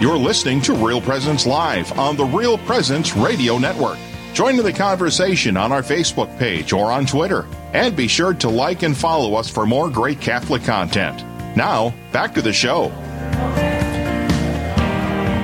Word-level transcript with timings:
You're 0.00 0.16
listening 0.16 0.60
to 0.60 0.74
Real 0.74 1.00
Presence 1.00 1.44
Live 1.44 1.98
on 1.98 2.16
the 2.16 2.24
Real 2.24 2.56
Presence 2.56 3.16
Radio 3.16 3.58
Network. 3.58 3.98
Join 4.32 4.56
in 4.56 4.64
the 4.64 4.72
conversation 4.72 5.56
on 5.56 5.72
our 5.72 5.82
Facebook 5.82 6.38
page 6.38 6.72
or 6.72 6.92
on 6.92 7.04
Twitter. 7.04 7.48
And 7.72 7.96
be 7.96 8.06
sure 8.06 8.32
to 8.34 8.48
like 8.48 8.84
and 8.84 8.96
follow 8.96 9.34
us 9.34 9.50
for 9.50 9.66
more 9.66 9.90
great 9.90 10.20
Catholic 10.20 10.62
content. 10.62 11.24
Now, 11.56 11.92
back 12.12 12.32
to 12.34 12.42
the 12.42 12.52
show. 12.52 12.90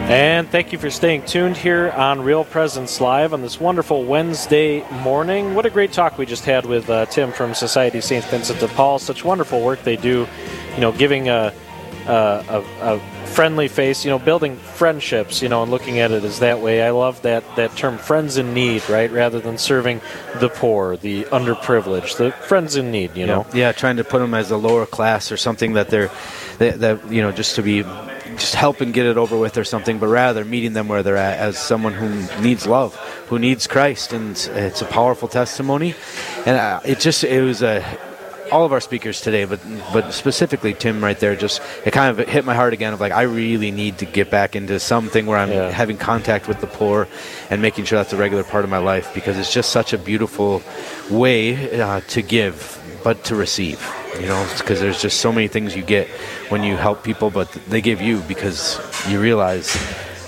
And 0.06 0.48
thank 0.50 0.71
you 0.71 0.79
for 0.79 0.89
staying 0.89 1.25
tuned 1.25 1.57
here 1.57 1.90
on 1.90 2.21
Real 2.21 2.44
Presence 2.44 3.00
Live 3.00 3.32
on 3.32 3.43
this 3.43 3.58
wonderful 3.58 4.04
Wednesday 4.04 4.89
morning. 5.00 5.57
What 5.57 5.66
a 5.66 5.71
great 5.71 5.93
talk 5.93 6.16
we 6.16 6.26
just 6.26 6.44
had 6.44 6.64
with 6.64 6.89
uh, 6.89 7.07
Tim 7.07 7.32
from 7.32 7.54
Society 7.54 8.00
St. 8.00 8.25
Vincent 8.26 8.61
de 8.61 8.68
Paul. 8.68 9.00
Such 9.00 9.25
wonderful 9.25 9.61
work 9.62 9.82
they 9.82 9.96
do, 9.96 10.29
you 10.75 10.80
know, 10.80 10.93
giving 10.93 11.29
a, 11.29 11.52
a, 12.07 12.62
a, 12.80 12.94
a 12.94 13.14
friendly 13.34 13.66
face, 13.66 14.04
you 14.04 14.11
know, 14.12 14.18
building 14.18 14.56
friendships, 14.56 15.42
you 15.42 15.48
know, 15.48 15.62
and 15.62 15.70
looking 15.70 15.98
at 15.98 16.12
it 16.12 16.22
as 16.22 16.38
that 16.38 16.61
way. 16.61 16.82
I 16.82 16.90
love 16.90 17.20
that, 17.22 17.42
that 17.56 17.76
term, 17.76 17.98
friends 17.98 18.36
in 18.36 18.54
need, 18.54 18.88
right? 18.88 19.11
Rather 19.11 19.40
than 19.40 19.58
serving 19.58 20.00
the 20.38 20.48
poor, 20.48 20.96
the 20.96 21.25
underprivileged, 21.25 22.16
the 22.16 22.30
friends 22.46 22.76
in 22.76 22.92
need, 22.92 23.16
you 23.16 23.26
know? 23.26 23.44
Yeah, 23.52 23.72
trying 23.72 23.96
to 23.96 24.04
put 24.04 24.20
them 24.20 24.34
as 24.34 24.52
a 24.52 24.56
lower 24.56 24.86
class 24.86 25.32
or 25.32 25.36
something 25.36 25.72
that 25.72 25.90
they're, 25.90 26.12
that, 26.58 26.78
that 26.78 27.11
you 27.11 27.22
know, 27.22 27.32
just 27.32 27.56
to 27.56 27.62
be 27.62 27.82
just 28.36 28.54
help 28.54 28.80
and 28.80 28.94
get 28.94 29.06
it 29.06 29.16
over 29.16 29.36
with 29.36 29.58
or 29.58 29.64
something, 29.64 29.98
but 29.98 30.06
rather 30.06 30.44
meeting 30.44 30.72
them 30.72 30.89
where 30.89 31.03
they're 31.03 31.16
at 31.16 31.39
as 31.39 31.58
someone 31.58 31.92
who 31.92 32.08
needs 32.42 32.66
love, 32.66 32.94
who 33.28 33.39
needs 33.39 33.66
Christ, 33.66 34.12
and 34.12 34.30
it's 34.55 34.83
a 34.83 34.86
powerful 34.86 35.28
testimony. 35.28 35.94
And 36.47 36.56
uh, 36.56 36.80
it 36.84 37.00
just 37.00 37.25
it 37.25 37.42
was 37.42 37.62
a 37.62 37.80
all 38.55 38.64
of 38.64 38.72
our 38.72 38.81
speakers 38.81 39.20
today, 39.20 39.44
but 39.47 39.58
but 39.92 40.12
specifically 40.12 40.75
Tim 40.75 41.03
right 41.03 41.19
there, 41.19 41.34
just 41.34 41.61
it 41.84 41.91
kind 41.91 42.17
of 42.17 42.28
hit 42.28 42.45
my 42.45 42.55
heart 42.55 42.72
again 42.72 42.92
of 42.92 43.00
like 43.00 43.11
I 43.11 43.22
really 43.22 43.72
need 43.72 43.98
to 43.98 44.06
get 44.06 44.31
back 44.31 44.55
into 44.55 44.78
something 44.78 45.27
where 45.27 45.39
I'm 45.39 45.51
yeah. 45.51 45.70
having 45.70 45.97
contact 45.97 46.47
with 46.47 46.61
the 46.61 46.69
poor 46.69 47.09
and 47.51 47.61
making 47.61 47.87
sure 47.87 47.98
that's 47.98 48.12
a 48.12 48.17
regular 48.17 48.45
part 48.45 48.62
of 48.62 48.70
my 48.70 48.78
life 48.78 49.12
because 49.12 49.37
it's 49.39 49.53
just 49.53 49.70
such 49.70 49.93
a 49.93 49.98
beautiful 49.98 50.62
way 51.11 51.81
uh, 51.81 52.01
to 52.15 52.23
give, 52.23 52.81
but 53.03 53.25
to 53.25 53.34
receive. 53.34 53.83
You 54.20 54.28
know, 54.28 54.48
because 54.56 54.78
there's 54.78 55.03
just 55.03 55.19
so 55.19 55.33
many 55.33 55.48
things 55.48 55.75
you 55.75 55.83
get 55.83 56.06
when 56.48 56.62
you 56.62 56.77
help 56.77 57.03
people, 57.03 57.31
but 57.31 57.50
they 57.67 57.81
give 57.81 58.00
you 58.00 58.21
because 58.28 58.78
you 59.09 59.21
realize 59.21 59.75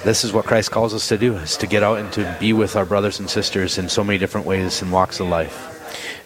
this 0.03 0.25
is 0.25 0.33
what 0.33 0.47
Christ 0.47 0.73
calls 0.73 0.93
us 0.95 1.07
to 1.11 1.17
do: 1.17 1.37
is 1.37 1.57
to 1.59 1.69
get 1.69 1.85
out 1.85 1.99
and 1.99 2.13
to 2.15 2.37
be 2.41 2.53
with 2.53 2.75
our 2.75 2.85
brothers 2.85 3.21
and 3.21 3.31
sisters 3.31 3.79
in 3.79 3.89
so 3.89 4.03
many 4.03 4.19
different 4.19 4.49
ways 4.49 4.83
and 4.83 4.91
walks 4.91 5.21
of 5.21 5.29
life. 5.29 5.76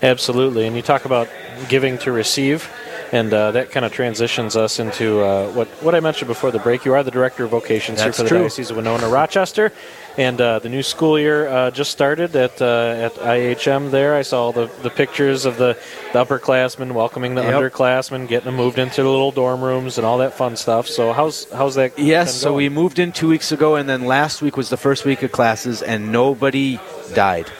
Absolutely, 0.03 0.67
and 0.67 0.77
you 0.77 0.83
talk 0.83 1.05
about 1.05 1.29
giving 1.69 1.99
to 1.99 2.13
receive 2.13 2.71
and 3.13 3.33
uh, 3.33 3.51
that 3.53 3.71
kind 3.71 3.85
of 3.85 3.93
transitions 3.93 4.57
us 4.57 4.79
into 4.79 5.21
uh, 5.21 5.51
what 5.53 5.69
what 5.83 5.95
I 5.95 6.01
mentioned 6.01 6.29
before 6.29 6.51
the 6.51 6.59
break. 6.59 6.85
You 6.85 6.95
are 6.95 7.03
the 7.03 7.11
director 7.11 7.45
of 7.45 7.51
vocations 7.51 7.99
That's 7.99 8.05
here 8.05 8.13
for 8.13 8.23
the 8.23 8.29
true. 8.29 8.39
Diocese 8.41 8.71
of 8.71 8.77
Winona 8.77 9.09
Rochester, 9.09 9.73
and 10.17 10.41
uh, 10.41 10.59
the 10.61 10.69
new 10.69 10.83
school 10.83 11.19
year 11.19 11.49
uh, 11.49 11.71
just 11.71 11.91
started 11.91 12.37
at 12.37 12.61
uh, 12.63 13.09
at 13.11 13.15
IHM. 13.15 13.91
There, 13.91 14.15
I 14.15 14.23
saw 14.23 14.53
the, 14.53 14.71
the 14.83 14.91
pictures 14.91 15.45
of 15.45 15.57
the, 15.57 15.77
the 16.13 16.25
upperclassmen 16.25 16.93
welcoming 16.93 17.35
the 17.35 17.41
Yep. 17.43 17.55
underclassmen, 17.55 18.29
getting 18.29 18.47
them 18.47 18.57
moved 18.57 18.79
into 18.79 19.03
the 19.03 19.09
little 19.09 19.33
dorm 19.33 19.63
rooms 19.63 19.99
and 19.99 20.07
all 20.07 20.19
that 20.19 20.35
fun 20.35 20.57
stuff. 20.57 20.87
So 20.87 21.13
how's 21.13 21.51
how's 21.51 21.75
that? 21.75 21.99
Yes, 21.99 22.35
so 22.35 22.55
we 22.55 22.69
moved 22.69 22.99
in 22.99 23.13
two 23.13 23.29
weeks 23.29 23.51
ago, 23.51 23.75
and 23.75 23.89
then 23.89 24.05
last 24.05 24.41
week 24.41 24.57
was 24.57 24.71
the 24.71 24.77
first 24.77 25.05
week 25.05 25.23
of 25.23 25.33
classes, 25.33 25.83
and 25.83 26.13
nobody 26.13 26.79
died. 27.15 27.51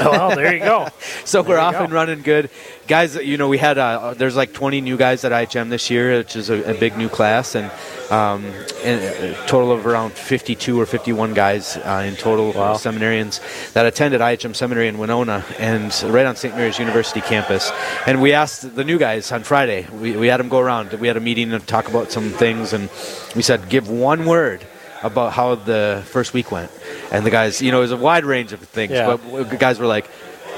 oh, 0.04 0.10
well, 0.10 0.36
there 0.36 0.52
you 0.54 0.60
go. 0.60 0.88
So 1.24 1.42
we're 1.42 1.58
off 1.58 1.72
go. 1.74 1.82
and 1.84 1.92
running 1.92 2.22
good, 2.22 2.50
guys. 2.86 3.16
You 3.16 3.36
know, 3.36 3.48
we 3.48 3.58
had 3.58 3.78
uh, 3.78 4.14
there's 4.14 4.36
like 4.36 4.52
20 4.52 4.80
new 4.80 4.96
guys 4.96 5.24
at 5.24 5.32
IHM 5.32 5.70
this 5.70 5.90
year, 5.90 6.18
which 6.18 6.36
is 6.36 6.50
a, 6.50 6.70
a 6.70 6.74
big 6.78 6.96
new 6.96 7.08
class, 7.08 7.56
and, 7.56 7.68
um, 8.12 8.44
and 8.84 9.02
a 9.02 9.34
total 9.48 9.72
of 9.72 9.84
around 9.86 10.12
52 10.12 10.80
or 10.80 10.86
51 10.86 11.34
guys 11.34 11.76
uh, 11.78 12.04
in 12.06 12.14
total 12.14 12.52
Wow. 12.52 12.74
seminarians 12.74 13.40
that 13.72 13.86
attended 13.86 14.20
IHM 14.20 14.54
Seminary 14.54 14.86
in 14.86 14.98
Winona 14.98 15.44
and 15.58 15.92
right 16.04 16.26
on 16.26 16.36
St. 16.36 16.54
Mary's 16.54 16.78
University 16.78 17.20
campus. 17.20 17.72
And 18.06 18.22
we 18.22 18.32
asked 18.32 18.76
the 18.76 18.84
new 18.84 18.98
guys 18.98 19.32
on 19.32 19.42
Friday. 19.42 19.88
We, 19.92 20.16
we 20.16 20.28
had 20.28 20.38
them 20.38 20.48
go 20.48 20.60
around. 20.60 20.92
We 20.92 21.08
had 21.08 21.16
a 21.16 21.20
meeting 21.20 21.52
and 21.52 21.66
talk 21.66 21.88
about 21.88 22.12
some 22.12 22.30
things, 22.30 22.72
and 22.72 22.88
we 23.34 23.42
said, 23.42 23.68
give 23.68 23.88
one 23.90 24.26
word 24.26 24.64
about 25.02 25.32
how 25.32 25.54
the 25.54 26.02
first 26.06 26.32
week 26.34 26.50
went. 26.50 26.70
And 27.12 27.24
the 27.24 27.30
guys, 27.30 27.60
you 27.62 27.70
know, 27.70 27.78
it 27.78 27.82
was 27.82 27.92
a 27.92 27.96
wide 27.96 28.24
range 28.24 28.52
of 28.52 28.60
things, 28.60 28.92
Yeah. 28.92 29.16
but 29.16 29.50
the 29.50 29.56
guys 29.56 29.78
were 29.78 29.86
like, 29.86 30.08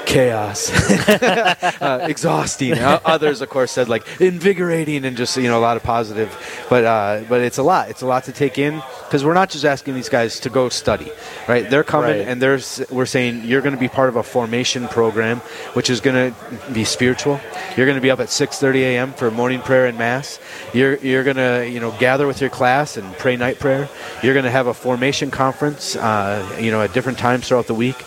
chaos, 0.09 0.69
uh, 1.81 2.05
exhausting. 2.09 2.73
Others, 2.79 3.41
of 3.41 3.49
course, 3.49 3.71
said 3.71 3.87
like 3.89 4.05
invigorating 4.19 5.05
and 5.05 5.15
just 5.15 5.37
you 5.37 5.43
know 5.43 5.59
a 5.59 5.61
lot 5.61 5.77
of 5.77 5.83
positive. 5.83 6.29
But 6.69 6.83
uh, 6.83 7.23
but 7.29 7.41
it's 7.41 7.57
a 7.59 7.63
lot. 7.63 7.89
It's 7.89 8.01
a 8.01 8.07
lot 8.07 8.23
to 8.25 8.31
take 8.31 8.57
in 8.57 8.81
because 9.05 9.23
we're 9.23 9.33
not 9.35 9.49
just 9.49 9.65
asking 9.65 9.93
these 9.95 10.09
guys 10.09 10.39
to 10.41 10.49
go 10.49 10.69
study, 10.69 11.11
right? 11.47 11.69
They're 11.69 11.83
coming 11.83 11.99
Right. 12.09 12.27
and 12.27 12.41
they're 12.41 12.59
we're 12.89 13.05
saying 13.05 13.43
you're 13.43 13.61
going 13.61 13.75
to 13.75 13.79
be 13.79 13.89
part 13.89 14.09
of 14.09 14.15
a 14.15 14.23
formation 14.23 14.87
program, 14.87 15.39
which 15.73 15.89
is 15.89 15.99
going 16.01 16.33
to 16.33 16.73
be 16.73 16.83
spiritual. 16.85 17.39
You're 17.77 17.85
going 17.85 17.97
to 17.97 18.01
be 18.01 18.09
up 18.11 18.19
at 18.19 18.29
6:30 18.29 18.75
a.m. 18.81 19.13
for 19.13 19.29
morning 19.29 19.61
prayer 19.61 19.85
and 19.85 19.97
mass. 19.97 20.39
You're 20.73 20.95
you're 20.97 21.23
going 21.23 21.37
to 21.37 21.69
you 21.69 21.79
know 21.79 21.91
gather 21.99 22.25
with 22.25 22.41
your 22.41 22.49
class 22.49 22.97
and 22.97 23.13
pray 23.17 23.35
night 23.37 23.59
prayer. 23.59 23.87
You're 24.23 24.33
going 24.33 24.45
to 24.45 24.51
have 24.51 24.67
a 24.67 24.73
formation 24.73 25.29
conference, 25.29 25.95
uh, 25.95 26.57
you 26.59 26.71
know, 26.71 26.81
at 26.81 26.93
different 26.93 27.17
times 27.19 27.47
throughout 27.47 27.67
the 27.67 27.75
week, 27.75 27.97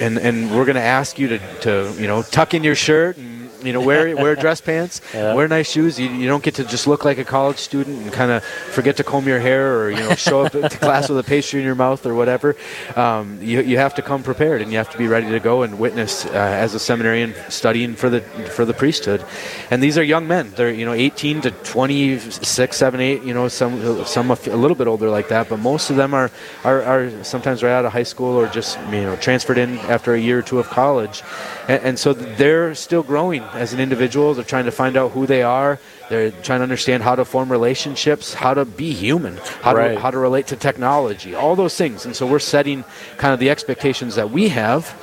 and 0.00 0.18
and 0.18 0.50
we're 0.56 0.64
going 0.64 0.74
to 0.76 0.80
ask 0.98 1.18
you 1.18 1.28
to 1.28 1.38
to 1.60 1.94
you 1.98 2.06
know 2.06 2.22
tuck 2.22 2.54
in 2.54 2.62
your 2.64 2.74
shirt 2.74 3.16
and 3.16 3.33
you 3.64 3.72
know 3.72 3.80
wear 3.80 4.14
wear 4.16 4.34
dress 4.44 4.60
pants, 4.60 5.00
Yeah. 5.14 5.34
wear 5.34 5.48
nice 5.48 5.70
shoes. 5.70 5.98
You, 5.98 6.08
you 6.10 6.26
don't 6.28 6.42
get 6.42 6.54
to 6.56 6.64
just 6.64 6.86
look 6.86 7.04
like 7.04 7.18
a 7.18 7.24
college 7.24 7.58
student 7.58 8.02
and 8.02 8.12
kind 8.12 8.30
of 8.30 8.44
forget 8.44 8.96
to 8.98 9.04
comb 9.04 9.26
your 9.26 9.40
hair 9.40 9.78
or 9.80 9.90
you 9.90 9.96
know 9.98 10.14
show 10.14 10.44
up 10.44 10.52
to 10.52 10.68
class 10.68 11.08
with 11.08 11.18
a 11.18 11.22
pastry 11.24 11.60
in 11.60 11.66
your 11.66 11.74
mouth 11.74 12.04
or 12.06 12.14
whatever. 12.14 12.56
Um, 12.96 13.38
you 13.40 13.60
you 13.60 13.78
have 13.78 13.94
to 13.94 14.02
come 14.02 14.22
prepared 14.22 14.62
and 14.62 14.70
you 14.70 14.78
have 14.78 14.90
to 14.90 14.98
be 14.98 15.06
ready 15.08 15.30
to 15.30 15.40
go 15.40 15.62
and 15.62 15.78
witness 15.78 16.26
uh, 16.26 16.30
as 16.64 16.74
a 16.74 16.78
seminarian 16.78 17.34
studying 17.48 17.94
for 17.94 18.08
the 18.10 18.20
for 18.56 18.64
the 18.64 18.74
priesthood. 18.74 19.24
And 19.70 19.82
these 19.82 19.96
are 19.98 20.02
young 20.02 20.26
men. 20.28 20.52
They're 20.56 20.72
you 20.72 20.84
know 20.84 20.92
18 20.92 21.40
to 21.42 21.50
26, 21.50 22.76
7, 22.76 23.00
8. 23.00 23.22
You 23.22 23.34
know 23.34 23.48
some 23.48 24.04
some 24.04 24.30
a 24.30 24.34
little 24.34 24.74
bit 24.76 24.86
older 24.86 25.08
like 25.10 25.28
that, 25.28 25.48
but 25.48 25.58
most 25.58 25.90
of 25.90 25.96
them 25.96 26.14
are 26.14 26.30
are, 26.64 26.82
are 26.82 27.24
sometimes 27.24 27.62
right 27.62 27.72
out 27.72 27.84
of 27.84 27.92
high 27.92 28.02
school 28.04 28.36
or 28.36 28.46
just 28.48 28.78
you 28.90 29.02
know 29.02 29.16
transferred 29.16 29.58
in 29.58 29.78
after 29.90 30.14
a 30.14 30.20
year 30.20 30.38
or 30.38 30.42
two 30.42 30.58
of 30.58 30.68
college, 30.68 31.22
and, 31.68 31.82
and 31.82 31.98
so 31.98 32.12
they're 32.12 32.74
still 32.74 33.02
growing 33.02 33.42
as 33.54 33.72
an 33.72 33.80
individual. 33.80 34.34
They're 34.34 34.44
trying 34.44 34.64
to 34.66 34.70
find 34.72 34.96
out 34.96 35.12
who 35.12 35.26
they 35.26 35.42
are. 35.42 35.78
They're 36.10 36.30
trying 36.30 36.60
to 36.60 36.64
understand 36.64 37.02
how 37.02 37.14
to 37.14 37.24
form 37.24 37.50
relationships, 37.50 38.34
how 38.34 38.54
to 38.54 38.64
be 38.64 38.92
human, 38.92 39.36
how 39.62 39.74
Right. 39.74 39.94
to 39.94 40.00
how 40.00 40.10
to 40.10 40.18
relate 40.18 40.46
to 40.48 40.56
technology, 40.56 41.34
all 41.34 41.56
those 41.56 41.76
things. 41.76 42.04
And 42.04 42.14
so 42.14 42.26
we're 42.26 42.38
setting 42.38 42.84
kind 43.16 43.32
of 43.32 43.40
the 43.40 43.50
expectations 43.50 44.14
that 44.16 44.30
we 44.30 44.48
have 44.48 44.94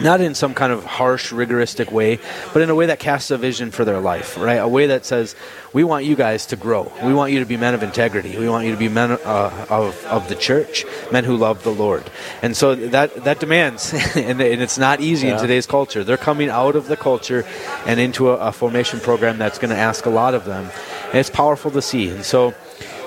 not 0.00 0.20
in 0.20 0.34
some 0.34 0.54
kind 0.54 0.72
of 0.72 0.84
harsh, 0.84 1.32
rigoristic 1.32 1.92
way, 1.92 2.18
but 2.52 2.62
in 2.62 2.70
a 2.70 2.74
way 2.74 2.86
that 2.86 2.98
casts 2.98 3.30
a 3.30 3.38
vision 3.38 3.70
for 3.70 3.84
their 3.84 4.00
life, 4.00 4.38
right? 4.38 4.56
A 4.56 4.68
way 4.68 4.86
that 4.86 5.04
says, 5.04 5.34
we 5.72 5.84
want 5.84 6.04
you 6.04 6.16
guys 6.16 6.46
to 6.46 6.56
grow. 6.56 6.90
We 7.02 7.14
want 7.14 7.32
you 7.32 7.40
to 7.40 7.46
be 7.46 7.56
men 7.56 7.74
of 7.74 7.82
integrity. 7.82 8.36
We 8.36 8.48
want 8.48 8.66
you 8.66 8.72
to 8.72 8.78
be 8.78 8.88
men 8.88 9.12
uh, 9.12 9.66
of, 9.68 10.04
of 10.06 10.28
the 10.28 10.34
church, 10.34 10.84
men 11.12 11.24
who 11.24 11.36
love 11.36 11.62
the 11.62 11.70
Lord. 11.70 12.10
And 12.42 12.56
so 12.56 12.74
that, 12.74 13.24
that 13.24 13.40
demands, 13.40 13.92
and, 14.16 14.40
and 14.40 14.62
it's 14.62 14.78
not 14.78 15.00
easy 15.00 15.28
in 15.28 15.38
today's 15.38 15.66
culture. 15.66 16.02
They're 16.02 16.16
coming 16.16 16.48
out 16.48 16.76
of 16.76 16.88
the 16.88 16.96
culture 16.96 17.44
and 17.86 18.00
into 18.00 18.30
a, 18.30 18.36
a 18.48 18.52
formation 18.52 19.00
program 19.00 19.38
that's 19.38 19.58
going 19.58 19.70
to 19.70 19.76
ask 19.76 20.06
a 20.06 20.10
lot 20.10 20.34
of 20.34 20.44
them. 20.44 20.70
And 21.06 21.18
it's 21.18 21.30
powerful 21.30 21.70
to 21.72 21.82
see. 21.82 22.08
And 22.08 22.24
so 22.24 22.54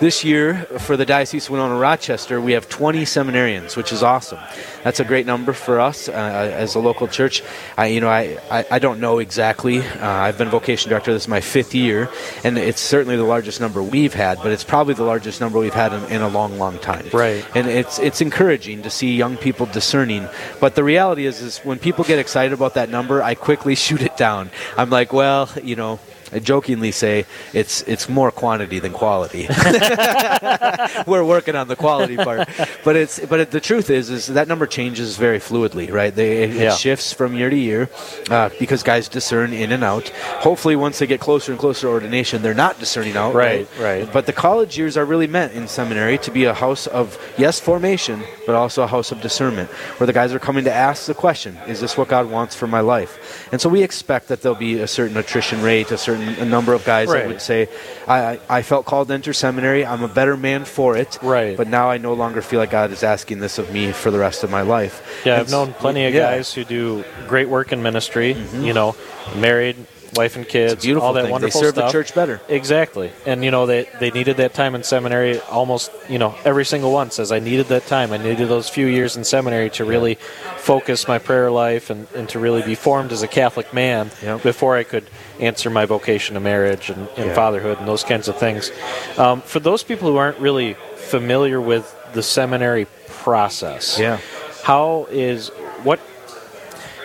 this 0.03 0.21
year, 0.21 0.65
for 0.79 0.97
the 0.97 1.05
Diocese 1.05 1.45
of 1.45 1.51
Winona 1.51 1.77
Rochester, 1.77 2.41
we 2.41 2.51
have 2.51 2.67
20 2.67 3.03
seminarians, 3.03 3.77
which 3.77 3.93
is 3.93 4.03
awesome. 4.03 4.37
That's 4.83 4.99
a 4.99 5.05
great 5.05 5.25
number 5.25 5.53
for 5.53 5.79
us 5.79 6.09
uh, 6.09 6.11
as 6.11 6.75
a 6.75 6.79
local 6.79 7.07
church. 7.07 7.41
I, 7.77 7.85
you 7.87 8.01
know, 8.01 8.09
I, 8.09 8.37
I, 8.51 8.65
I 8.69 8.79
don't 8.79 8.99
know 8.99 9.19
exactly. 9.19 9.79
Uh, 9.79 10.05
I've 10.05 10.37
been 10.37 10.49
vocation 10.49 10.89
director. 10.89 11.13
This 11.13 11.23
is 11.23 11.27
my 11.29 11.39
fifth 11.39 11.73
year, 11.73 12.09
and 12.43 12.57
it's 12.57 12.81
certainly 12.81 13.15
the 13.15 13.23
largest 13.23 13.61
number 13.61 13.81
we've 13.81 14.13
had, 14.13 14.39
but 14.43 14.51
it's 14.51 14.65
probably 14.65 14.93
the 14.93 15.05
largest 15.05 15.39
number 15.39 15.57
we've 15.57 15.73
had 15.73 15.93
in, 15.93 16.03
in 16.11 16.21
a 16.21 16.27
long, 16.27 16.59
long 16.59 16.79
time. 16.79 17.05
Right. 17.13 17.45
And 17.55 17.67
it's 17.67 17.97
it's 17.97 18.19
encouraging 18.19 18.81
to 18.83 18.89
see 18.89 19.15
young 19.15 19.37
people 19.37 19.67
discerning. 19.67 20.27
But 20.59 20.75
the 20.75 20.83
reality 20.83 21.25
is, 21.25 21.39
is 21.39 21.59
when 21.59 21.79
people 21.79 22.03
get 22.03 22.19
excited 22.19 22.51
about 22.51 22.73
that 22.73 22.89
number, 22.89 23.23
I 23.23 23.35
quickly 23.35 23.75
shoot 23.85 24.01
it 24.01 24.17
down. 24.17 24.49
I'm 24.77 24.89
like, 24.89 25.13
well, 25.13 25.49
you 25.63 25.77
know. 25.77 25.99
I 26.33 26.39
jokingly 26.39 26.91
say 26.91 27.25
it's 27.53 27.81
it's 27.83 28.09
more 28.09 28.31
quantity 28.31 28.79
than 28.79 28.91
quality. 28.91 29.47
We're 31.07 31.23
working 31.23 31.55
on 31.55 31.67
the 31.67 31.75
quality 31.75 32.17
part, 32.17 32.49
but 32.83 32.95
it's 32.95 33.19
but 33.19 33.39
it, 33.39 33.51
the 33.51 33.59
truth 33.59 33.89
is 33.89 34.09
is 34.09 34.27
that 34.27 34.47
number 34.47 34.65
changes 34.65 35.17
very 35.17 35.39
fluidly, 35.39 35.91
right? 35.91 36.13
They, 36.13 36.43
it, 36.43 36.53
Yeah. 36.53 36.71
shifts 36.75 37.13
from 37.13 37.35
year 37.35 37.49
to 37.49 37.55
year 37.55 37.89
uh, 38.29 38.49
because 38.59 38.83
guys 38.83 39.07
discern 39.07 39.53
in 39.53 39.71
and 39.71 39.83
out. 39.83 40.09
Hopefully, 40.41 40.75
once 40.75 40.99
they 40.99 41.07
get 41.07 41.19
closer 41.19 41.51
and 41.51 41.59
closer 41.59 41.81
to 41.87 41.89
ordination, 41.89 42.41
they're 42.41 42.53
not 42.53 42.79
discerning 42.79 43.15
out. 43.17 43.33
Right, 43.35 43.67
right. 43.79 44.11
But 44.11 44.25
the 44.25 44.33
college 44.33 44.77
years 44.77 44.97
are 44.97 45.05
really 45.05 45.27
meant 45.27 45.53
in 45.53 45.67
seminary 45.67 46.17
to 46.19 46.31
be 46.31 46.45
a 46.45 46.53
house 46.53 46.87
of 46.87 47.17
yes 47.37 47.59
formation, 47.59 48.23
but 48.45 48.55
also 48.55 48.83
a 48.83 48.87
house 48.87 49.11
of 49.11 49.21
discernment, 49.21 49.69
where 49.99 50.07
the 50.07 50.13
guys 50.13 50.33
are 50.33 50.39
coming 50.39 50.63
to 50.65 50.73
ask 50.73 51.05
the 51.05 51.13
question: 51.13 51.57
Is 51.67 51.79
this 51.79 51.97
what 51.97 52.07
God 52.07 52.29
wants 52.29 52.55
for 52.55 52.67
my 52.67 52.79
life? 52.81 53.47
And 53.51 53.61
so 53.61 53.69
we 53.69 53.83
expect 53.83 54.27
that 54.29 54.41
there'll 54.41 54.57
be 54.57 54.79
a 54.79 54.87
certain 54.87 55.17
attrition 55.17 55.61
rate, 55.61 55.91
a 55.91 55.97
certain 55.97 56.22
a 56.39 56.45
number 56.45 56.73
of 56.73 56.83
guys 56.85 57.07
Right. 57.07 57.19
that 57.19 57.27
would 57.27 57.41
say, 57.41 57.69
I, 58.07 58.39
I 58.49 58.61
felt 58.61 58.85
called 58.85 59.07
to 59.09 59.13
enter 59.13 59.33
seminary. 59.33 59.85
I'm 59.85 60.03
a 60.03 60.07
better 60.07 60.35
man 60.37 60.65
for 60.65 60.97
it. 60.97 61.19
Right. 61.21 61.55
But 61.55 61.67
now 61.67 61.89
I 61.89 61.97
no 61.97 62.13
longer 62.13 62.41
feel 62.41 62.59
like 62.59 62.71
God 62.71 62.91
is 62.91 63.03
asking 63.03 63.39
this 63.39 63.57
of 63.57 63.71
me 63.73 63.91
for 63.91 64.11
the 64.11 64.19
rest 64.19 64.43
of 64.43 64.49
my 64.51 64.61
life. 64.61 65.21
Yeah, 65.25 65.33
And 65.33 65.41
I've 65.41 65.51
known 65.51 65.73
plenty 65.73 66.05
of 66.05 66.13
yeah. 66.13 66.27
Mm-hmm. 66.27 66.37
guys 66.37 66.53
who 66.53 66.63
do 66.63 67.03
great 67.27 67.49
work 67.49 67.71
in 67.71 67.81
ministry. 67.83 68.35
You 68.53 68.73
know, 68.73 68.95
married, 69.37 69.75
wife 70.15 70.35
and 70.35 70.47
kids, 70.47 70.83
beautiful 70.83 71.07
all 71.07 71.13
that 71.13 71.21
thing. 71.21 71.27
They 71.27 71.31
wonderful 71.31 71.61
serve 71.61 71.75
the 71.75 71.89
church 71.89 72.13
better. 72.15 72.39
Exactly, 72.47 73.11
and 73.25 73.43
you 73.43 73.51
know 73.51 73.65
they 73.65 73.87
they 73.99 74.11
needed 74.11 74.37
that 74.37 74.53
time 74.53 74.75
in 74.75 74.83
seminary. 74.83 75.39
Almost, 75.41 75.91
you 76.09 76.19
know, 76.19 76.35
every 76.45 76.65
single 76.65 76.91
one 76.91 77.11
says 77.11 77.31
I 77.31 77.39
needed 77.39 77.67
that 77.67 77.85
time. 77.87 78.11
I 78.13 78.17
needed 78.17 78.47
those 78.47 78.69
few 78.69 78.85
years 78.87 79.17
in 79.17 79.23
seminary 79.23 79.69
to 79.71 79.85
really 79.85 80.15
focus 80.57 81.07
my 81.07 81.19
prayer 81.19 81.51
life 81.51 81.89
and, 81.89 82.07
and 82.15 82.29
to 82.29 82.39
really 82.39 82.61
be 82.61 82.75
formed 82.75 83.11
as 83.11 83.21
a 83.21 83.27
Catholic 83.27 83.73
man 83.73 84.11
Yep. 84.21 84.43
before 84.43 84.77
I 84.77 84.83
could 84.83 85.05
answer 85.39 85.69
my 85.69 85.85
vocation 85.85 86.37
of 86.37 86.43
marriage 86.43 86.89
and, 86.89 87.07
and 87.17 87.27
Yeah. 87.27 87.33
fatherhood 87.33 87.79
and 87.79 87.87
those 87.87 88.03
kinds 88.03 88.27
of 88.27 88.37
things. 88.37 88.71
Um, 89.17 89.41
for 89.41 89.59
those 89.59 89.83
people 89.83 90.09
who 90.09 90.17
aren't 90.17 90.39
really 90.39 90.75
familiar 90.95 91.59
with 91.59 91.93
the 92.13 92.23
seminary 92.23 92.87
process, 93.09 93.99
Yeah. 93.99 94.19
how 94.63 95.07
is 95.11 95.51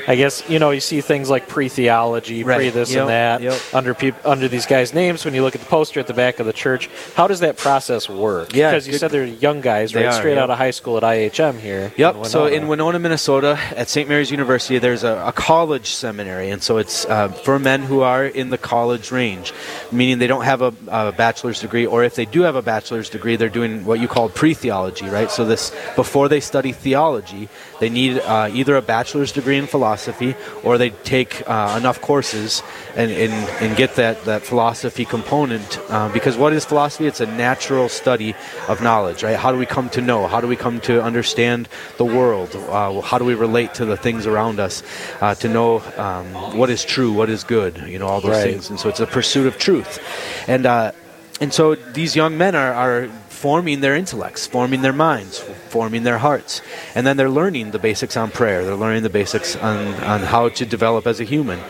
I 0.08 0.16
guess 0.16 0.43
you 0.49 0.58
know 0.58 0.70
you 0.70 0.81
see 0.81 1.02
things 1.02 1.28
like 1.28 1.49
pre-theology, 1.49 2.43
Right. 2.43 2.56
pre 2.56 2.70
this 2.70 2.90
Yep, 2.90 3.00
and 3.00 3.10
that 3.10 3.43
yep. 3.43 3.60
under 3.75 3.93
peop 3.93 4.14
under 4.25 4.49
these 4.49 4.64
guys' 4.64 4.94
names. 4.94 5.22
When 5.22 5.34
you 5.34 5.43
look 5.43 5.55
at 5.55 5.60
the 5.60 5.66
poster 5.66 6.00
at 6.00 6.06
the 6.06 6.14
back 6.14 6.40
of 6.40 6.46
the 6.46 6.52
church, 6.55 6.88
how 7.14 7.26
does 7.26 7.40
that 7.40 7.58
process 7.58 8.08
work? 8.08 8.55
Yeah, 8.55 8.70
because 8.70 8.88
you 8.88 8.96
said 8.96 9.10
they're 9.10 9.26
young 9.26 9.60
guys, 9.60 9.94
right, 9.94 10.06
are, 10.06 10.12
straight 10.12 10.34
yep. 10.34 10.44
out 10.44 10.50
of 10.50 10.56
high 10.56 10.70
school 10.70 10.96
at 10.96 11.02
IHM 11.02 11.60
here. 11.60 11.93
Yep. 11.99 12.25
so 12.25 12.46
in 12.46 12.69
Winona, 12.69 12.99
Minnesota, 12.99 13.58
at 13.76 13.90
St. 13.90 14.08
Mary's 14.08 14.31
University, 14.31 14.78
there's 14.78 15.05
a, 15.05 15.25
a 15.26 15.32
college 15.32 15.90
seminary, 15.90 16.49
and 16.49 16.62
so 16.62 16.78
it's 16.78 17.04
uh, 17.04 17.28
for 17.28 17.58
men 17.58 17.82
who 17.82 18.00
are 18.00 18.25
in 18.25 18.49
the 18.49 18.58
college 18.58 19.12
range, 19.12 19.52
meaning 19.93 20.19
they 20.19 20.26
don't 20.26 20.44
have 20.44 20.62
a, 20.62 20.72
a 20.88 21.12
bachelor's 21.12 21.61
degree, 21.61 21.84
or 21.84 22.02
if 22.02 22.14
they 22.14 22.25
do 22.25 22.43
have 22.43 22.56
a 22.56 22.62
bachelor's 22.62 23.11
degree, 23.11 23.37
they're 23.37 23.50
doing 23.50 23.84
what 23.84 24.00
you 24.00 24.08
call 24.08 24.31
pre-theology, 24.31 25.06
right? 25.06 25.31
So 25.31 25.44
this 25.44 25.70
before 25.96 26.31
they 26.31 26.40
study 26.40 26.72
theology, 26.72 27.50
they 27.78 27.90
need 27.90 28.20
uh, 28.20 28.49
either 28.50 28.75
a 28.76 28.82
bachelor's 28.82 29.32
degree 29.32 29.58
in 29.58 29.66
philosophy, 29.66 29.98
or 30.62 30.79
they 30.79 30.91
take 30.91 31.43
uh, 31.49 31.77
enough 31.79 32.00
courses 32.00 32.62
and, 32.97 33.11
and, 33.11 33.33
and 33.61 33.77
get 33.77 33.97
that, 33.97 34.25
that 34.25 34.43
philosophy 34.43 35.05
component. 35.05 35.79
Uh, 35.89 36.09
because 36.12 36.37
what 36.37 36.53
is 36.53 36.65
philosophy? 36.65 37.06
It's 37.06 37.21
a 37.21 37.27
natural 37.27 37.89
study 37.89 38.35
of 38.69 38.81
knowledge, 38.83 39.23
right? 39.23 39.37
How 39.37 39.53
do 39.53 39.59
we 39.59 39.67
come 39.67 39.89
to 39.91 40.00
know? 40.00 40.27
How 40.27 40.41
do 40.41 40.47
we 40.47 40.56
come 40.56 40.81
to 40.83 41.03
understand 41.03 41.69
the 41.97 42.05
world? 42.05 42.55
Uh, 42.55 43.00
how 43.00 43.19
do 43.19 43.25
we 43.25 43.35
relate 43.35 43.75
to 43.75 43.85
the 43.85 43.97
things 43.97 44.27
around 44.27 44.61
us? 44.61 44.83
Uh, 45.21 45.35
to 45.37 45.49
know 45.49 45.83
um, 45.97 46.27
what 46.56 46.71
is 46.71 46.85
true, 46.85 47.12
what 47.12 47.29
is 47.31 47.45
good, 47.45 47.77
you 47.87 47.99
know, 47.99 48.06
all 48.06 48.21
those 48.21 48.33
Right. 48.33 48.53
things. 48.53 48.71
And 48.71 48.79
so 48.79 48.89
it's 48.89 49.00
a 49.00 49.06
pursuit 49.06 49.47
of 49.47 49.59
truth. 49.59 49.99
And, 50.49 50.67
uh, 50.67 50.93
and 51.41 51.53
so 51.53 51.75
these 51.75 52.17
young 52.17 52.37
men 52.37 52.55
are, 52.55 52.73
are 52.73 53.09
forming 53.38 53.81
their 53.81 53.94
intellects, 53.94 54.49
forming 54.49 54.82
their 54.82 54.93
minds, 54.93 55.38
forming 55.69 56.02
their 56.02 56.19
hearts. 56.19 56.61
And 56.96 57.06
then 57.06 57.17
they're 57.17 57.31
learning 57.31 57.70
the 57.70 57.79
basics 57.79 58.17
on 58.17 58.32
prayer. 58.32 58.64
They're 58.64 58.75
learning 58.75 59.05
the 59.05 59.11
basics 59.11 59.55
on, 59.55 59.94
on 60.02 60.20
how 60.23 60.49
to 60.49 60.67
develop 60.67 61.06
as 61.06 61.20
a 61.20 61.25
human. 61.25 61.61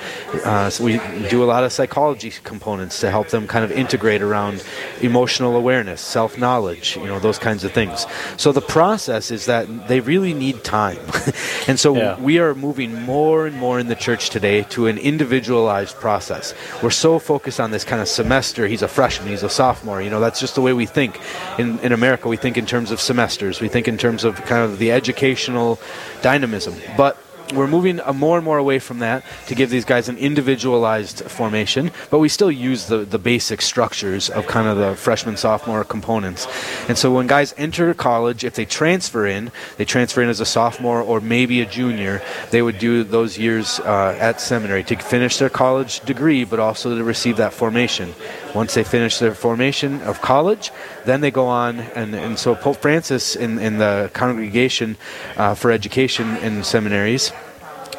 Uh, 0.45 0.71
so 0.71 0.85
we 0.85 0.99
do 1.29 1.45
a 1.45 1.49
lot 1.55 1.65
of 1.65 1.73
psychology 1.73 2.33
components 2.43 3.01
to 3.01 3.11
help 3.11 3.29
them 3.29 3.47
kind 3.47 3.67
of 3.67 3.71
integrate 3.71 4.23
around 4.23 4.65
emotional 5.03 5.57
awareness, 5.57 6.01
self 6.01 6.39
knowledge, 6.39 6.97
you 6.97 7.05
know, 7.05 7.19
those 7.19 7.39
kinds 7.39 7.65
of 7.65 7.73
things. 7.73 8.07
So 8.39 8.51
the 8.51 8.63
process 8.63 9.31
is 9.31 9.45
that 9.45 9.89
they 9.89 10.01
really 10.01 10.33
need 10.33 10.65
time. 10.65 10.99
and 11.69 11.79
so 11.79 11.95
Yeah. 11.97 12.19
we 12.21 12.39
are 12.39 12.55
moving 12.55 12.95
more 13.03 13.47
and 13.47 13.57
more 13.57 13.79
in 13.79 13.89
the 13.89 13.95
church 13.95 14.31
today 14.31 14.63
to 14.71 14.87
an 14.87 14.99
individualized 14.99 15.97
process. 15.97 16.55
We're 16.83 16.91
so 16.91 17.19
focused 17.19 17.61
on 17.61 17.71
this 17.71 17.85
kind 17.85 18.01
of 18.01 18.09
semester. 18.09 18.67
He's 18.67 18.83
a 18.83 18.89
freshman, 18.89 19.29
he's 19.29 19.43
a 19.43 19.51
sophomore. 19.51 20.03
You 20.03 20.11
know, 20.11 20.21
that's 20.21 20.41
just 20.41 20.55
the 20.55 20.63
way 20.63 20.73
we 20.73 20.87
think. 20.87 21.21
In, 21.59 21.79
in 21.81 21.93
America, 21.93 22.29
we 22.29 22.37
think 22.37 22.57
in 22.57 22.67
terms 22.67 22.91
of 22.91 23.01
semesters, 23.01 23.61
we 23.61 23.69
think 23.69 23.89
in 23.89 23.99
terms 23.99 24.25
of 24.25 24.37
kind 24.45 24.63
of 24.63 24.79
the 24.79 24.93
educational 24.93 25.79
dynamism. 26.23 26.75
But 26.97 27.17
we're 27.55 27.67
moving 27.67 28.01
more 28.15 28.37
and 28.37 28.45
more 28.45 28.59
away 28.59 28.79
from 28.79 28.99
that 28.99 29.25
to 29.47 29.55
give 29.55 29.71
these 29.71 29.85
guys 29.85 30.09
an 30.09 30.19
individualized 30.19 31.23
formation, 31.25 31.91
but 32.11 32.19
we 32.19 32.29
still 32.29 32.51
use 32.51 32.87
the, 32.87 32.99
the 32.99 33.19
basic 33.19 33.63
structures 33.63 34.31
of 34.31 34.47
kind 34.47 34.69
of 34.69 34.77
the 34.77 34.95
freshman, 34.97 35.37
sophomore 35.37 35.85
components. 35.85 36.47
And 36.89 36.99
so 36.99 37.13
when 37.13 37.27
guys 37.27 37.55
enter 37.57 37.95
college, 37.95 38.45
if 38.45 38.55
they 38.55 38.65
transfer 38.65 39.27
in, 39.27 39.51
they 39.77 39.85
transfer 39.85 40.23
in 40.23 40.29
as 40.29 40.41
a 40.41 40.47
sophomore 40.47 41.01
or 41.01 41.21
maybe 41.21 41.61
a 41.61 41.67
junior, 41.67 42.23
they 42.51 42.63
would 42.63 42.79
do 42.79 43.05
those 43.05 43.39
years 43.39 43.81
uh, 43.81 44.17
at 44.21 44.41
seminary 44.41 44.85
to 44.85 44.97
finish 44.97 45.39
their 45.39 45.51
college 45.51 46.01
degree, 46.01 46.45
but 46.45 46.61
also 46.61 46.97
to 46.97 47.05
receive 47.05 47.37
that 47.37 47.53
formation. 47.53 48.15
Once 48.55 48.75
they 48.75 48.85
finish 48.85 49.19
their 49.19 49.35
formation 49.35 50.01
of 50.03 50.21
college, 50.21 50.71
then 51.05 51.21
they 51.21 51.31
go 51.31 51.47
on, 51.47 51.81
and, 51.81 52.15
and 52.15 52.39
so 52.39 52.55
Pope 52.55 52.77
Francis 52.77 53.37
in, 53.37 53.59
in 53.59 53.79
the 53.79 54.11
Congregation 54.13 54.97
uh, 55.37 55.55
for 55.55 55.71
Education 55.71 56.37
in 56.39 56.65
Seminaries 56.65 57.33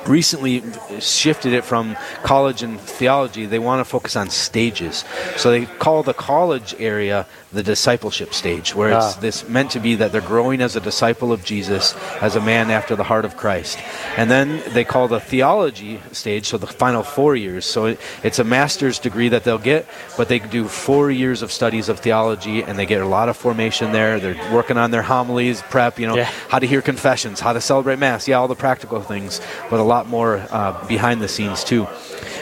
recently 0.08 0.64
shifted 1.00 1.54
it 1.54 1.64
from 1.64 1.96
college 2.24 2.64
and 2.64 2.80
theology. 2.80 3.46
They 3.46 3.60
want 3.60 3.80
to 3.80 3.86
focus 3.86 4.16
on 4.16 4.30
stages. 4.30 5.04
So 5.38 5.52
they 5.52 5.66
call 5.66 6.04
the 6.04 6.14
college 6.14 6.76
area 6.80 7.26
the 7.52 7.64
discipleship 7.64 8.34
stage, 8.34 8.76
where 8.76 8.90
it's 8.90 9.18
Ah. 9.18 9.20
this 9.20 9.50
meant 9.50 9.72
to 9.72 9.80
be 9.80 9.96
that 9.96 10.12
they're 10.12 10.22
growing 10.22 10.62
as 10.62 10.76
a 10.76 10.80
disciple 10.80 11.32
of 11.32 11.44
Jesus, 11.44 11.96
as 12.22 12.36
a 12.36 12.42
man 12.42 12.70
after 12.70 12.96
the 12.96 13.04
heart 13.04 13.26
of 13.26 13.38
Christ. 13.38 13.80
And 14.18 14.30
then 14.30 14.62
they 14.70 14.84
call 14.84 15.08
the 15.08 15.20
theology 15.20 16.00
stage, 16.12 16.48
so 16.48 16.58
the 16.60 16.68
final 16.68 17.02
four 17.02 17.36
years. 17.36 17.66
So 17.66 17.86
it, 17.86 18.00
it's 18.24 18.38
a 18.38 18.44
master's 18.44 19.00
degree 19.00 19.30
that 19.30 19.46
they'll 19.46 19.58
get, 19.58 19.88
but 20.16 20.28
they 20.28 20.38
do 20.38 20.68
four 20.68 21.10
years 21.10 21.42
of 21.42 21.52
studies 21.52 21.90
of 21.90 22.00
theology, 22.00 22.62
and 22.62 22.78
they 22.78 22.86
get 22.86 23.02
a 23.02 23.08
lot 23.08 23.30
of 23.30 23.36
formation 23.38 23.94
there. 23.94 24.20
They're 24.20 24.38
working 24.54 24.78
on 24.78 24.92
their 24.92 25.02
homilies, 25.02 25.64
prep, 25.72 25.98
you 26.00 26.06
know, 26.06 26.18
Yeah. 26.18 26.30
how 26.50 26.60
to 26.60 26.68
hear 26.68 26.84
confessions, 26.84 27.40
how 27.40 27.54
to 27.54 27.62
celebrate 27.62 27.98
mass, 27.98 28.28
yeah, 28.28 28.38
all 28.38 28.48
the 28.48 28.56
practical 28.56 29.02
things, 29.02 29.42
but 29.72 29.80
a 29.80 29.84
lot 29.90 30.08
more 30.08 30.46
uh, 30.52 30.72
behind 30.88 31.20
the 31.22 31.28
scenes 31.28 31.64
too. 31.64 31.88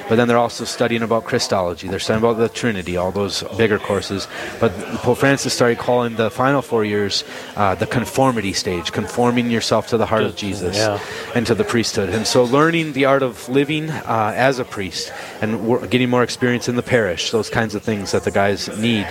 But 0.10 0.16
then 0.16 0.28
they're 0.28 0.38
also 0.38 0.64
studying 0.64 1.02
about 1.02 1.26
Christology. 1.26 1.88
They're 1.88 2.00
studying 2.00 2.24
about 2.24 2.38
the 2.38 2.50
Trinity, 2.50 2.96
all 2.98 3.12
those 3.12 3.44
bigger 3.58 3.78
courses. 3.80 4.28
But 4.60 4.72
Pope 5.04 5.18
Francis 5.18 5.54
started 5.54 5.78
calling 5.78 6.16
the 6.16 6.30
final 6.30 6.62
four 6.62 6.86
years 6.86 7.24
uh, 7.56 7.76
the 7.76 7.88
conformity 7.88 8.54
stage, 8.54 8.92
conforming 8.92 9.52
yourself 9.52 9.88
to 9.88 9.98
the 9.98 10.06
heart 10.06 10.24
of 10.24 10.36
Jesus 10.36 10.78
Yeah. 10.78 11.00
and 11.36 11.46
to 11.48 11.56
the 11.56 11.64
priesthood. 11.64 12.10
And 12.10 12.26
so 12.26 12.44
learning 12.46 12.94
the 12.94 13.06
art 13.06 13.22
of 13.24 13.50
living 13.50 13.90
uh, 13.90 14.34
as 14.36 14.60
a 14.60 14.66
priest 14.66 15.12
and 15.42 15.90
getting 15.92 16.10
more 16.10 16.24
experience 16.24 16.70
in 16.70 16.76
the 16.76 16.84
parish, 16.84 17.32
those 17.32 17.50
kinds 17.50 17.76
of 17.76 17.84
things 17.84 18.12
that 18.14 18.24
the 18.24 18.32
guys 18.32 18.70
need. 18.80 19.08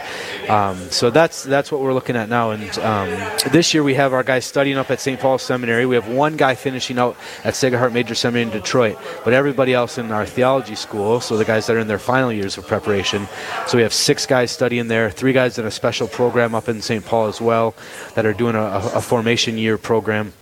Um, 0.48 0.76
so 0.90 1.10
that's 1.10 1.42
that's 1.42 1.70
what 1.70 1.80
we're 1.82 1.92
looking 1.94 2.16
at 2.16 2.28
now. 2.28 2.52
And 2.52 2.78
um, 2.78 3.08
this 3.52 3.74
year 3.74 3.82
we 3.82 3.94
have 3.94 4.12
our 4.12 4.22
guys 4.22 4.44
studying 4.46 4.78
up 4.78 4.90
at 4.90 5.00
St. 5.00 5.20
Paul's 5.20 5.42
Seminary. 5.42 5.84
We 5.86 5.94
have 5.96 6.08
one 6.08 6.36
guy 6.36 6.54
finishing 6.54 6.98
out 6.98 7.16
at 7.44 7.54
Sacred 7.54 7.78
Heart 7.78 7.92
Major 7.92 8.14
Seminary 8.14 8.46
in 8.46 8.50
Detroit, 8.50 8.96
but 9.24 9.32
everybody 9.34 9.74
else 9.74 9.98
in 9.98 10.10
our 10.12 10.24
theology 10.24 10.74
school, 10.86 11.20
so 11.20 11.36
the 11.36 11.44
guys 11.44 11.66
that 11.66 11.74
are 11.74 11.80
in 11.80 11.88
their 11.88 11.98
final 11.98 12.32
years 12.32 12.56
of 12.58 12.66
preparation. 12.66 13.26
So 13.66 13.76
we 13.76 13.82
have 13.82 13.92
six 13.92 14.24
guys 14.24 14.52
studying 14.52 14.86
there, 14.86 15.10
three 15.10 15.32
guys 15.32 15.58
in 15.58 15.66
a 15.66 15.70
special 15.70 16.06
program 16.06 16.54
up 16.54 16.68
in 16.68 16.80
St. 16.80 17.04
Paul 17.04 17.26
as 17.26 17.40
well 17.40 17.74
that 18.14 18.24
are 18.24 18.32
doing 18.32 18.54
a, 18.54 18.66
a, 18.94 19.00
formation 19.00 19.58
year 19.58 19.78
program 19.78 20.32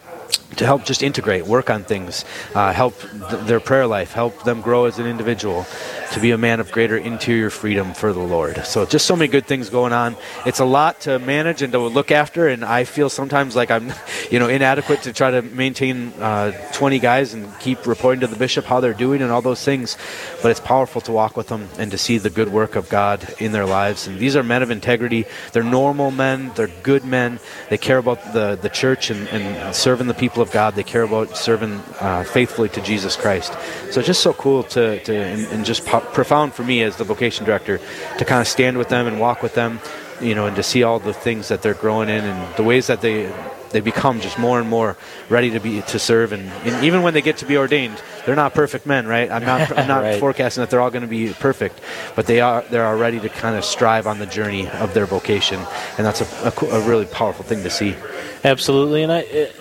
to 0.57 0.64
help 0.64 0.85
just 0.85 1.03
integrate, 1.03 1.47
work 1.47 1.71
on 1.71 1.85
things, 1.85 2.25
uh, 2.55 2.73
help 2.73 2.99
th- 3.00 3.45
their 3.47 3.61
prayer 3.61 3.87
life, 3.87 4.12
help 4.12 4.45
them 4.45 4.61
grow 4.61 4.85
as 4.85 4.99
an 4.99 5.07
individual, 5.07 5.67
to 6.12 6.21
be 6.21 6.31
a 6.31 6.38
man 6.38 6.61
of 6.61 6.71
greater 6.71 6.97
interior 6.97 7.50
freedom 7.50 7.93
for 7.93 8.12
the 8.12 8.21
Lord. 8.21 8.64
So 8.64 8.87
just 8.87 9.07
so 9.07 9.17
many 9.17 9.29
good 9.29 9.47
things 9.47 9.69
going 9.69 9.93
on. 9.93 10.17
It's 10.47 10.61
a 10.61 10.64
lot 10.64 11.00
to 11.03 11.19
manage 11.19 11.62
and 11.62 11.73
to 11.73 11.79
look 11.79 12.11
after, 12.11 12.49
and 12.49 12.64
I 12.64 12.85
feel 12.85 13.09
sometimes 13.09 13.57
like 13.57 13.71
I'm, 13.71 13.93
you 14.31 14.38
know, 14.38 14.49
inadequate 14.49 15.03
to 15.03 15.12
try 15.12 15.31
to 15.31 15.43
maintain 15.43 16.12
uh, 16.21 16.53
20 16.73 16.99
guys 16.99 17.35
and 17.35 17.49
keep 17.59 17.87
reporting 17.87 18.21
to 18.21 18.26
the 18.26 18.37
bishop 18.37 18.64
how 18.64 18.81
they're 18.81 18.95
doing 18.95 19.23
and 19.23 19.33
all 19.33 19.43
those 19.43 19.64
things. 19.64 19.97
But 20.43 20.50
it's 20.50 20.61
powerful 20.61 21.00
to 21.03 21.12
walk 21.12 21.37
with 21.37 21.49
them 21.49 21.69
and 21.79 21.91
to 21.91 21.99
see 21.99 22.19
the 22.19 22.31
good 22.31 22.49
work 22.49 22.76
of 22.76 22.88
God 22.88 23.35
in 23.38 23.53
their 23.53 23.67
lives. 23.67 24.07
And 24.07 24.19
these 24.19 24.37
are 24.37 24.43
men 24.43 24.62
of 24.62 24.71
integrity. 24.71 25.26
They're 25.53 25.62
normal 25.62 26.11
men. 26.11 26.53
They're 26.55 26.71
good 26.83 27.05
men. 27.05 27.41
They 27.71 27.79
care 27.79 27.99
about 27.99 28.33
the, 28.33 28.59
the 28.61 28.69
church 28.69 29.11
and, 29.11 29.26
and 29.29 29.75
serving 29.75 30.07
the 30.07 30.14
people 30.14 30.24
of 30.33 30.50
God. 30.50 30.75
They 30.75 30.83
care 30.83 31.02
about 31.02 31.37
serving 31.37 31.81
uh, 32.00 32.25
faithfully 32.25 32.69
to 32.71 32.81
Jesus 32.81 33.16
Christ. 33.16 33.57
So 33.90 34.02
just 34.02 34.23
so 34.23 34.33
cool 34.33 34.62
to, 34.64 35.02
to 35.04 35.14
and, 35.14 35.47
and 35.47 35.64
just 35.64 35.87
po- 35.87 36.00
profound 36.00 36.54
for 36.54 36.64
me 36.64 36.83
as 36.83 36.97
the 36.97 37.04
vocation 37.04 37.45
director 37.45 37.81
to 38.19 38.25
kind 38.25 38.40
of 38.40 38.49
stand 38.49 38.78
with 38.78 38.88
them 38.88 39.07
and 39.07 39.21
walk 39.21 39.43
with 39.43 39.54
them, 39.54 39.81
you 40.21 40.35
know, 40.35 40.47
and 40.47 40.56
to 40.56 40.62
see 40.62 40.83
all 40.83 40.99
the 40.99 41.12
things 41.12 41.49
that 41.49 41.62
they're 41.62 41.75
growing 41.75 42.09
in 42.09 42.25
and 42.25 42.56
the 42.56 42.62
ways 42.64 42.87
that 42.88 43.00
they 43.00 43.33
they 43.71 43.80
become 43.80 44.21
just 44.21 44.38
more 44.38 44.61
and 44.61 44.68
more 44.68 44.97
ready 45.28 45.50
to 45.50 45.59
be 45.59 45.83
to 45.83 45.99
serve. 45.99 46.33
And, 46.33 46.49
and 46.64 46.85
even 46.85 47.02
when 47.02 47.12
they 47.12 47.23
get 47.23 47.38
to 47.38 47.47
be 47.47 47.56
ordained 47.56 48.00
they're 48.25 48.37
not 48.37 48.54
perfect 48.54 48.87
men 48.87 49.06
right? 49.06 49.28
I'm 49.30 49.44
not 49.44 49.76
i'm 49.76 49.88
not 49.88 50.02
Right. 50.09 50.21
forecasting 50.21 50.62
that 50.62 50.71
they're 50.71 50.80
all 50.80 50.90
going 50.90 51.02
to 51.02 51.09
be 51.09 51.33
perfect 51.33 51.80
but 52.14 52.26
they 52.26 52.40
are 52.40 52.62
they're 52.71 52.87
all 52.87 52.97
ready 52.97 53.18
to 53.18 53.28
kind 53.28 53.56
of 53.56 53.64
strive 53.64 54.06
on 54.06 54.18
the 54.21 54.26
journey 54.26 54.68
of 54.68 54.94
their 54.94 55.06
vocation. 55.06 55.59
And 55.99 56.06
that's 56.06 56.21
a, 56.21 56.26
a, 56.49 56.78
a 56.78 56.88
really 56.88 57.06
powerful 57.06 57.44
thing 57.44 57.62
to 57.64 57.71
see. 57.71 57.97
Absolutely, 58.44 59.02
and 59.02 59.11
I 59.12 59.21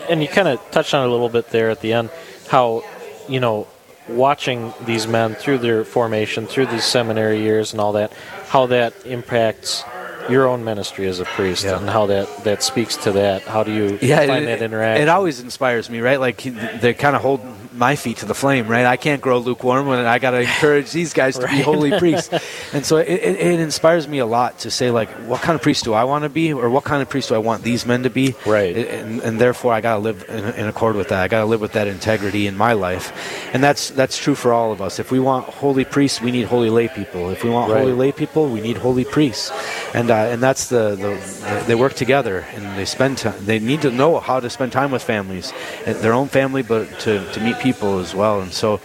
and 0.09 0.21
you 0.21 0.27
kind 0.27 0.47
of 0.47 0.59
touched 0.71 0.93
on 0.93 1.03
it 1.05 1.07
a 1.07 1.11
little 1.11 1.29
bit 1.29 1.49
there 1.49 1.69
at 1.71 1.79
the 1.81 1.93
end, 1.93 2.09
how 2.49 2.83
you 3.27 3.39
know 3.39 3.65
watching 4.09 4.73
these 4.85 5.07
men 5.07 5.33
through 5.33 5.57
their 5.59 5.83
formation, 5.85 6.45
through 6.45 6.65
these 6.67 6.83
seminary 6.83 7.39
years 7.41 7.71
and 7.71 7.79
all 7.81 7.93
that, 7.93 8.11
how 8.49 8.65
that 8.67 8.93
impacts 9.05 9.83
your 10.29 10.47
own 10.47 10.63
ministry 10.63 11.07
as 11.07 11.19
a 11.19 11.25
priest 11.25 11.63
Yeah. 11.63 11.77
and 11.79 11.89
how 11.89 12.05
that, 12.07 12.43
that 12.43 12.63
speaks 12.63 12.95
to 12.97 13.11
that. 13.13 13.43
How 13.43 13.63
do 13.63 13.71
you 13.71 13.97
yeah, 14.01 14.25
find 14.25 14.43
it, 14.43 14.47
that 14.47 14.61
it- 14.61 14.65
interaction? 14.65 15.03
It 15.03 15.09
always 15.09 15.39
inspires 15.39 15.89
me, 15.89 15.99
right? 15.99 16.19
Like 16.19 16.41
they 16.43 16.93
kind 16.93 17.15
of 17.15 17.21
hold 17.21 17.41
my 17.75 17.95
feet 17.95 18.17
to 18.17 18.27
the 18.27 18.35
flame, 18.35 18.67
right? 18.67 18.85
I 18.85 18.97
can't 18.97 19.19
grow 19.19 19.39
lukewarm 19.39 19.87
when 19.87 20.05
I 20.05 20.19
got 20.19 20.31
to 20.31 20.41
encourage 20.41 20.91
these 20.91 21.11
guys 21.13 21.39
to 21.39 21.47
be 21.47 21.59
holy 21.71 21.97
priests, 21.97 22.31
and 22.71 22.85
so 22.85 22.97
it, 22.97 23.07
it, 23.09 23.39
it 23.39 23.59
inspires 23.59 24.07
me 24.07 24.19
a 24.19 24.27
lot 24.27 24.59
to 24.59 24.69
say 24.69 24.91
like, 24.91 25.09
what 25.27 25.41
kind 25.41 25.55
of 25.55 25.63
priest 25.63 25.83
do 25.83 25.93
I 25.93 26.03
want 26.03 26.21
to 26.21 26.29
be, 26.29 26.53
or 26.53 26.69
what 26.69 26.83
kind 26.83 27.01
of 27.01 27.09
priest 27.09 27.29
do 27.29 27.35
I 27.35 27.39
want 27.39 27.63
these 27.63 27.87
men 27.87 28.03
to 28.03 28.11
be? 28.11 28.35
Right. 28.45 28.77
and, 28.77 29.21
and 29.21 29.41
therefore 29.41 29.73
I 29.73 29.81
got 29.81 29.95
to 29.95 29.99
live 30.01 30.23
in, 30.29 30.43
in 30.53 30.67
accord 30.67 30.95
with 30.95 31.07
that. 31.09 31.23
I 31.23 31.27
got 31.27 31.39
to 31.39 31.45
live 31.47 31.61
with 31.61 31.71
that 31.73 31.87
integrity 31.87 32.45
in 32.45 32.55
my 32.55 32.73
life, 32.73 33.11
and 33.55 33.63
that's 33.63 33.89
that's 33.89 34.19
true 34.19 34.35
for 34.35 34.53
all 34.53 34.71
of 34.71 34.79
us. 34.79 34.99
If 34.99 35.09
we 35.09 35.19
want 35.19 35.45
holy 35.49 35.83
priests, 35.83 36.21
we 36.21 36.29
need 36.29 36.45
holy 36.45 36.69
lay 36.69 36.89
people. 36.89 37.31
If 37.31 37.43
we 37.43 37.49
want 37.49 37.71
Right. 37.71 37.79
holy 37.81 37.93
lay 37.93 38.11
people, 38.11 38.49
we 38.49 38.61
need 38.61 38.77
holy 38.77 39.03
priests, 39.03 39.51
and 39.95 40.11
uh, 40.13 40.31
and 40.31 40.43
that's 40.43 40.67
the, 40.67 40.91
the, 40.95 41.13
the 41.15 41.63
they 41.65 41.75
work 41.75 41.95
together 41.95 42.45
and 42.53 42.77
they 42.77 42.85
spend 42.85 43.17
time. 43.17 43.45
They 43.45 43.57
need 43.57 43.81
to 43.81 43.89
know 43.89 44.19
how 44.19 44.39
to 44.39 44.49
spend 44.49 44.71
time 44.71 44.91
with 44.91 45.01
families, 45.01 45.51
their 45.85 46.13
own 46.13 46.27
family, 46.27 46.61
but 46.61 46.99
to, 46.99 47.31
to 47.33 47.39
meet 47.41 47.57
people 47.59 47.97
as 47.97 48.13
well. 48.13 48.41
And 48.41 48.53
so 48.53 48.79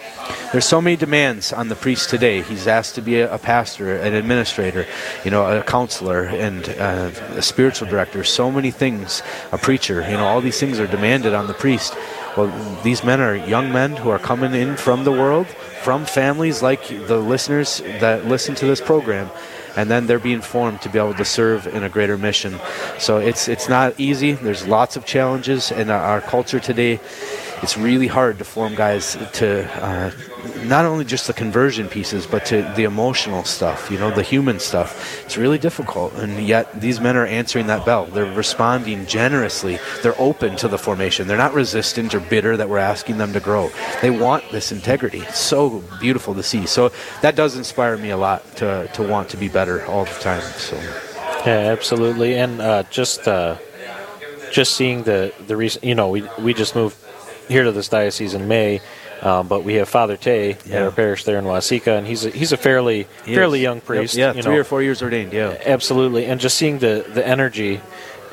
there's 0.51 0.65
so 0.65 0.81
many 0.81 0.95
demands 0.95 1.53
on 1.53 1.67
the 1.69 1.75
priest 1.75 2.09
today. 2.09 2.41
He's 2.41 2.65
asked 2.65 2.95
to 2.95 3.03
be 3.03 3.19
a, 3.19 3.31
a 3.31 3.37
pastor, 3.37 3.95
an 3.97 4.15
administrator, 4.15 4.87
you 5.23 5.29
know, 5.29 5.45
a 5.45 5.61
counselor, 5.61 6.23
and 6.23 6.67
uh, 6.67 7.11
a 7.35 7.43
spiritual 7.43 7.87
director. 7.87 8.23
So 8.23 8.49
many 8.49 8.71
things, 8.71 9.21
a 9.51 9.59
preacher. 9.59 10.01
You 10.01 10.17
know, 10.17 10.25
all 10.25 10.41
these 10.41 10.59
things 10.59 10.79
are 10.79 10.87
demanded 10.87 11.35
on 11.35 11.45
the 11.45 11.53
priest. 11.53 11.95
Well, 12.37 12.49
these 12.81 13.03
men 13.03 13.21
are 13.21 13.35
young 13.35 13.71
men 13.71 13.95
who 13.97 14.09
are 14.09 14.19
coming 14.19 14.55
in 14.55 14.77
from 14.77 15.03
the 15.03 15.11
world, 15.11 15.47
from 15.83 16.05
families 16.05 16.63
like 16.63 16.87
the 16.87 17.19
listeners 17.19 17.81
that 17.99 18.25
listen 18.25 18.55
to 18.55 18.65
this 18.65 18.81
program, 18.81 19.29
and 19.79 19.89
then 19.89 20.07
they're 20.07 20.19
being 20.31 20.41
formed 20.41 20.81
to 20.81 20.89
be 20.89 20.99
able 20.99 21.13
to 21.13 21.23
serve 21.23 21.65
in 21.67 21.83
a 21.83 21.89
greater 21.89 22.17
mission. 22.17 22.59
So 22.97 23.17
it's 23.29 23.47
it's 23.47 23.69
not 23.69 23.87
easy. 23.97 24.33
There's 24.33 24.67
lots 24.67 24.97
of 24.97 25.05
challenges 25.05 25.71
in 25.71 25.89
our- 25.89 26.19
culture 26.35 26.59
today. 26.59 26.99
It's 27.61 27.77
really 27.77 28.07
hard 28.07 28.37
to 28.37 28.45
form 28.45 28.75
guys 28.75 29.17
to 29.33 29.69
uh, 29.83 30.11
not 30.63 30.85
only 30.85 31.05
just 31.05 31.27
the 31.27 31.33
conversion 31.33 31.87
pieces, 31.87 32.25
but 32.25 32.45
to 32.47 32.61
the 32.75 32.83
emotional 32.83 33.43
stuff. 33.43 33.91
You 33.91 33.99
know, 33.99 34.11
the 34.11 34.23
human 34.23 34.59
stuff. 34.59 35.23
It's 35.25 35.37
really 35.37 35.57
difficult, 35.57 36.13
and 36.13 36.47
yet 36.47 36.79
these 36.79 36.99
men 36.99 37.17
are 37.17 37.25
answering 37.25 37.67
that 37.67 37.85
bell. 37.85 38.05
They're 38.05 38.33
responding 38.33 39.05
generously. 39.05 39.79
They're 40.01 40.19
open 40.19 40.55
to 40.57 40.67
the 40.67 40.77
formation. 40.77 41.27
They're 41.27 41.37
not 41.37 41.53
resistant 41.53 42.15
or 42.15 42.19
bitter 42.19 42.55
that 42.57 42.69
we're 42.69 42.77
asking 42.77 43.17
them 43.17 43.33
to 43.33 43.39
grow. 43.39 43.71
They 44.01 44.09
want 44.09 44.49
this 44.51 44.71
integrity. 44.71 45.19
It's 45.19 45.39
so 45.39 45.83
beautiful 45.99 46.33
to 46.35 46.43
see. 46.43 46.65
So 46.65 46.91
that 47.21 47.35
does 47.35 47.57
inspire 47.57 47.97
me 47.97 48.09
a 48.11 48.17
lot 48.17 48.55
to 48.57 48.89
to 48.93 49.03
want 49.03 49.29
to 49.29 49.37
be 49.37 49.49
better 49.49 49.85
all 49.85 50.05
the 50.05 50.19
time. 50.19 50.41
So. 50.57 50.75
Yeah, 51.45 51.71
absolutely, 51.71 52.35
and 52.35 52.61
uh, 52.61 52.83
just 52.89 53.27
uh, 53.27 53.57
just 54.51 54.75
seeing 54.75 55.03
the 55.03 55.33
the 55.47 55.55
reason, 55.55 55.81
you 55.83 55.95
know, 55.95 56.09
we 56.09 56.27
we 56.39 56.53
just 56.53 56.75
moved 56.75 56.97
here 57.49 57.63
to 57.65 57.71
this 57.73 57.89
diocese 57.89 58.33
in 58.33 58.47
May, 58.47 58.79
um, 59.21 59.47
but 59.49 59.63
we 59.65 59.73
have 59.75 59.89
Father 59.89 60.15
Tay 60.15 60.51
at 60.71 60.81
our 60.81 60.91
parish 60.91 61.25
there 61.25 61.37
in 61.37 61.43
Waseca, 61.45 61.97
and 61.97 62.07
he's 62.07 62.23
a, 62.25 62.29
he's 62.29 62.51
a 62.53 62.57
fairly 62.57 63.07
He 63.25 63.35
fairly 63.35 63.59
is. 63.59 63.63
young 63.63 63.77
Yep, 63.77 63.85
priest. 63.85 64.15
Yeah, 64.15 64.33
you 64.33 64.41
three 64.43 64.53
know. 64.55 64.61
or 64.61 64.63
four 64.63 64.81
years 64.81 65.01
ordained. 65.01 65.33
Yeah. 65.33 65.57
Absolutely, 65.65 66.25
and 66.27 66.39
just 66.39 66.55
seeing 66.57 66.79
the 66.79 67.05
the 67.13 67.25
energy 67.27 67.81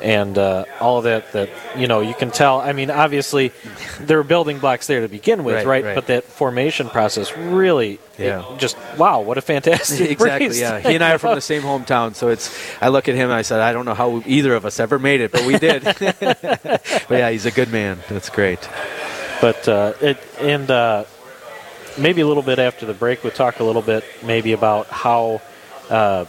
and 0.03 0.37
uh, 0.37 0.67
all 0.79 0.99
of 0.99 1.05
that 1.05 1.33
that 1.33 1.49
you 1.75 1.87
know 1.89 2.01
you 2.03 2.13
can 2.15 2.31
tell. 2.31 2.61
I 2.61 2.73
mean, 2.75 2.91
obviously 2.91 3.51
there 3.99 4.19
are 4.19 4.25
building 4.25 4.59
blocks 4.59 4.87
there 4.87 5.01
to 5.01 5.09
begin 5.09 5.43
with, 5.43 5.55
Right, 5.57 5.67
right? 5.67 5.85
right. 5.87 5.95
But 5.95 6.09
that 6.09 6.25
formation 6.25 6.91
process 6.91 7.35
really, 7.35 7.99
Yeah. 8.19 8.45
it 8.53 8.59
just 8.59 8.77
wow, 8.99 9.23
what 9.23 9.39
a 9.39 9.41
fantastic 9.41 10.11
exactly. 10.11 10.49
priest. 10.49 10.61
Yeah, 10.61 10.81
he 10.81 10.95
and 10.95 11.03
I 11.03 11.15
are 11.15 11.19
from 11.19 11.35
the 11.35 11.41
same 11.41 11.63
hometown, 11.63 12.15
so 12.15 12.29
it's. 12.29 12.55
I 12.83 12.89
look 12.89 13.09
at 13.09 13.15
him 13.15 13.25
and 13.31 13.33
I 13.33 13.41
said, 13.43 13.61
I 13.61 13.73
don't 13.73 13.87
know 13.87 13.95
how 13.95 14.23
either 14.27 14.55
of 14.55 14.67
us 14.67 14.79
ever 14.81 14.99
made 14.99 15.23
it, 15.23 15.33
but 15.33 15.47
we 15.47 15.59
did. 15.59 15.83
but 16.21 17.07
yeah, 17.11 17.31
he's 17.31 17.47
a 17.47 17.51
good 17.51 17.73
man. 17.73 17.99
That's 18.11 18.29
great. 18.29 18.69
But 19.40 19.69
uh, 19.69 19.93
it 20.00 20.19
and 20.40 20.71
uh, 20.71 21.05
maybe 21.99 22.21
a 22.21 22.26
little 22.26 22.43
bit 22.43 22.59
after 22.59 22.87
the 22.87 22.95
break, 22.95 23.23
we'll 23.23 23.33
talk 23.33 23.61
a 23.61 23.64
little 23.64 23.83
bit 23.83 24.05
maybe 24.25 24.52
about 24.52 24.87
how 24.88 25.40
uh, 25.90 26.25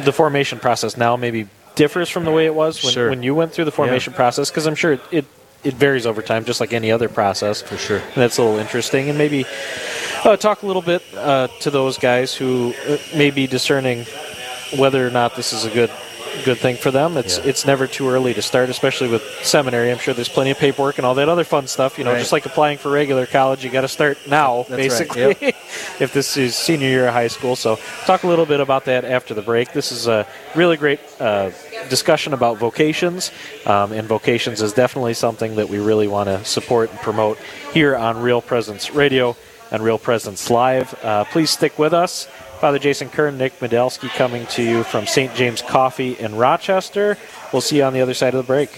the 0.00 0.12
formation 0.12 0.58
process 0.58 0.96
now 0.96 1.16
maybe 1.16 1.48
differs 1.74 2.08
from 2.08 2.24
the 2.24 2.30
way 2.32 2.46
it 2.46 2.54
was 2.54 2.82
when, 2.82 2.92
Sure. 2.92 3.10
when 3.10 3.22
you 3.22 3.34
went 3.34 3.52
through 3.52 3.64
the 3.66 3.72
formation 3.72 4.12
process, 4.12 4.50
because 4.50 4.66
I'm 4.66 4.74
sure 4.74 4.92
it, 4.94 5.00
it 5.10 5.24
it 5.64 5.74
varies 5.74 6.06
over 6.06 6.22
time, 6.22 6.44
just 6.44 6.60
like 6.60 6.72
any 6.72 6.92
other 6.92 7.08
process. 7.08 7.62
For 7.62 7.76
sure. 7.76 7.98
And 7.98 8.14
that's 8.14 8.38
a 8.38 8.42
little 8.42 8.58
interesting, 8.58 9.08
and 9.08 9.18
maybe 9.18 9.44
uh, 10.24 10.36
talk 10.36 10.62
a 10.62 10.66
little 10.66 10.82
bit 10.82 11.02
uh, 11.16 11.48
to 11.60 11.70
those 11.70 11.98
guys 11.98 12.34
who 12.34 12.72
uh, 12.88 12.98
may 13.16 13.30
be 13.30 13.46
discerning 13.46 14.06
whether 14.76 15.06
or 15.06 15.10
not 15.10 15.34
this 15.36 15.52
is 15.52 15.64
a 15.64 15.70
good 15.70 15.90
good 16.44 16.58
thing 16.58 16.76
for 16.76 16.90
them. 16.90 17.16
It's 17.16 17.38
Yeah. 17.38 17.44
it's 17.46 17.64
never 17.66 17.86
too 17.86 18.08
early 18.08 18.34
to 18.34 18.42
start, 18.42 18.68
especially 18.70 19.08
with 19.08 19.22
seminary. 19.42 19.90
I'm 19.90 19.98
sure 19.98 20.14
there's 20.14 20.28
plenty 20.28 20.50
of 20.50 20.58
paperwork 20.58 20.98
and 20.98 21.06
all 21.06 21.14
that 21.14 21.28
other 21.28 21.44
fun 21.44 21.66
stuff. 21.66 21.98
You 21.98 22.04
know, 22.04 22.12
Right. 22.12 22.18
just 22.18 22.32
like 22.32 22.46
applying 22.46 22.78
for 22.78 22.90
regular 22.90 23.26
college, 23.26 23.64
you 23.64 23.70
got 23.70 23.80
to 23.82 23.88
start 23.88 24.18
now, 24.28 24.66
That's 24.68 24.70
right. 24.70 24.76
basically. 24.78 25.36
if 26.00 26.12
this 26.12 26.36
is 26.36 26.54
senior 26.56 26.88
year 26.88 27.08
of 27.08 27.14
high 27.14 27.28
school, 27.28 27.56
so 27.56 27.78
talk 28.06 28.22
a 28.22 28.26
little 28.26 28.46
bit 28.46 28.60
about 28.60 28.84
that 28.86 29.04
after 29.04 29.34
the 29.34 29.42
break. 29.42 29.72
This 29.72 29.92
is 29.92 30.06
a 30.06 30.26
really 30.54 30.76
great 30.76 31.00
uh, 31.20 31.50
discussion 31.88 32.32
about 32.34 32.58
vocations, 32.58 33.30
um, 33.66 33.92
and 33.92 34.06
vocations 34.08 34.62
is 34.62 34.72
definitely 34.72 35.14
something 35.14 35.56
that 35.56 35.68
we 35.68 35.78
really 35.78 36.08
want 36.08 36.28
to 36.28 36.44
support 36.44 36.90
and 36.90 36.98
promote 37.00 37.38
here 37.72 37.96
on 37.96 38.20
Real 38.20 38.40
Presence 38.42 38.92
Radio 38.92 39.36
and 39.72 39.82
Real 39.82 39.98
Presence 39.98 40.48
Live. 40.50 40.94
Uh, 41.02 41.24
please 41.24 41.50
stick 41.50 41.78
with 41.78 41.92
us. 41.92 42.28
Father 42.60 42.78
Jason 42.78 43.10
Kern, 43.10 43.36
Nick 43.36 43.58
Medelsky 43.60 44.08
coming 44.08 44.46
to 44.46 44.62
you 44.62 44.82
from 44.82 45.06
St. 45.06 45.34
James 45.34 45.60
Coffee 45.60 46.18
in 46.18 46.34
Rochester. 46.34 47.18
We'll 47.52 47.60
see 47.60 47.76
you 47.76 47.84
on 47.84 47.92
the 47.92 48.00
other 48.00 48.14
side 48.14 48.34
of 48.34 48.38
the 48.38 48.46
break. 48.46 48.70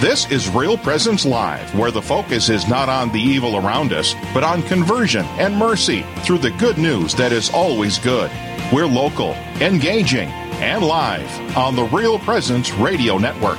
This 0.00 0.30
is 0.30 0.48
Real 0.50 0.78
Presence 0.78 1.24
Live, 1.24 1.74
where 1.74 1.90
the 1.90 2.02
focus 2.02 2.48
is 2.48 2.68
not 2.68 2.88
on 2.88 3.10
the 3.12 3.20
evil 3.20 3.56
around 3.56 3.92
us, 3.92 4.14
but 4.32 4.44
on 4.44 4.62
conversion 4.62 5.24
and 5.38 5.56
mercy 5.56 6.04
through 6.22 6.38
the 6.38 6.52
good 6.52 6.78
news 6.78 7.14
that 7.14 7.32
is 7.32 7.50
always 7.50 7.98
good. 7.98 8.30
We're 8.72 8.86
local, 8.86 9.32
engaging, 9.60 10.28
and 10.60 10.84
live 10.84 11.56
on 11.56 11.74
the 11.74 11.84
Real 11.84 12.18
Presence 12.18 12.72
Radio 12.74 13.18
Network. 13.18 13.58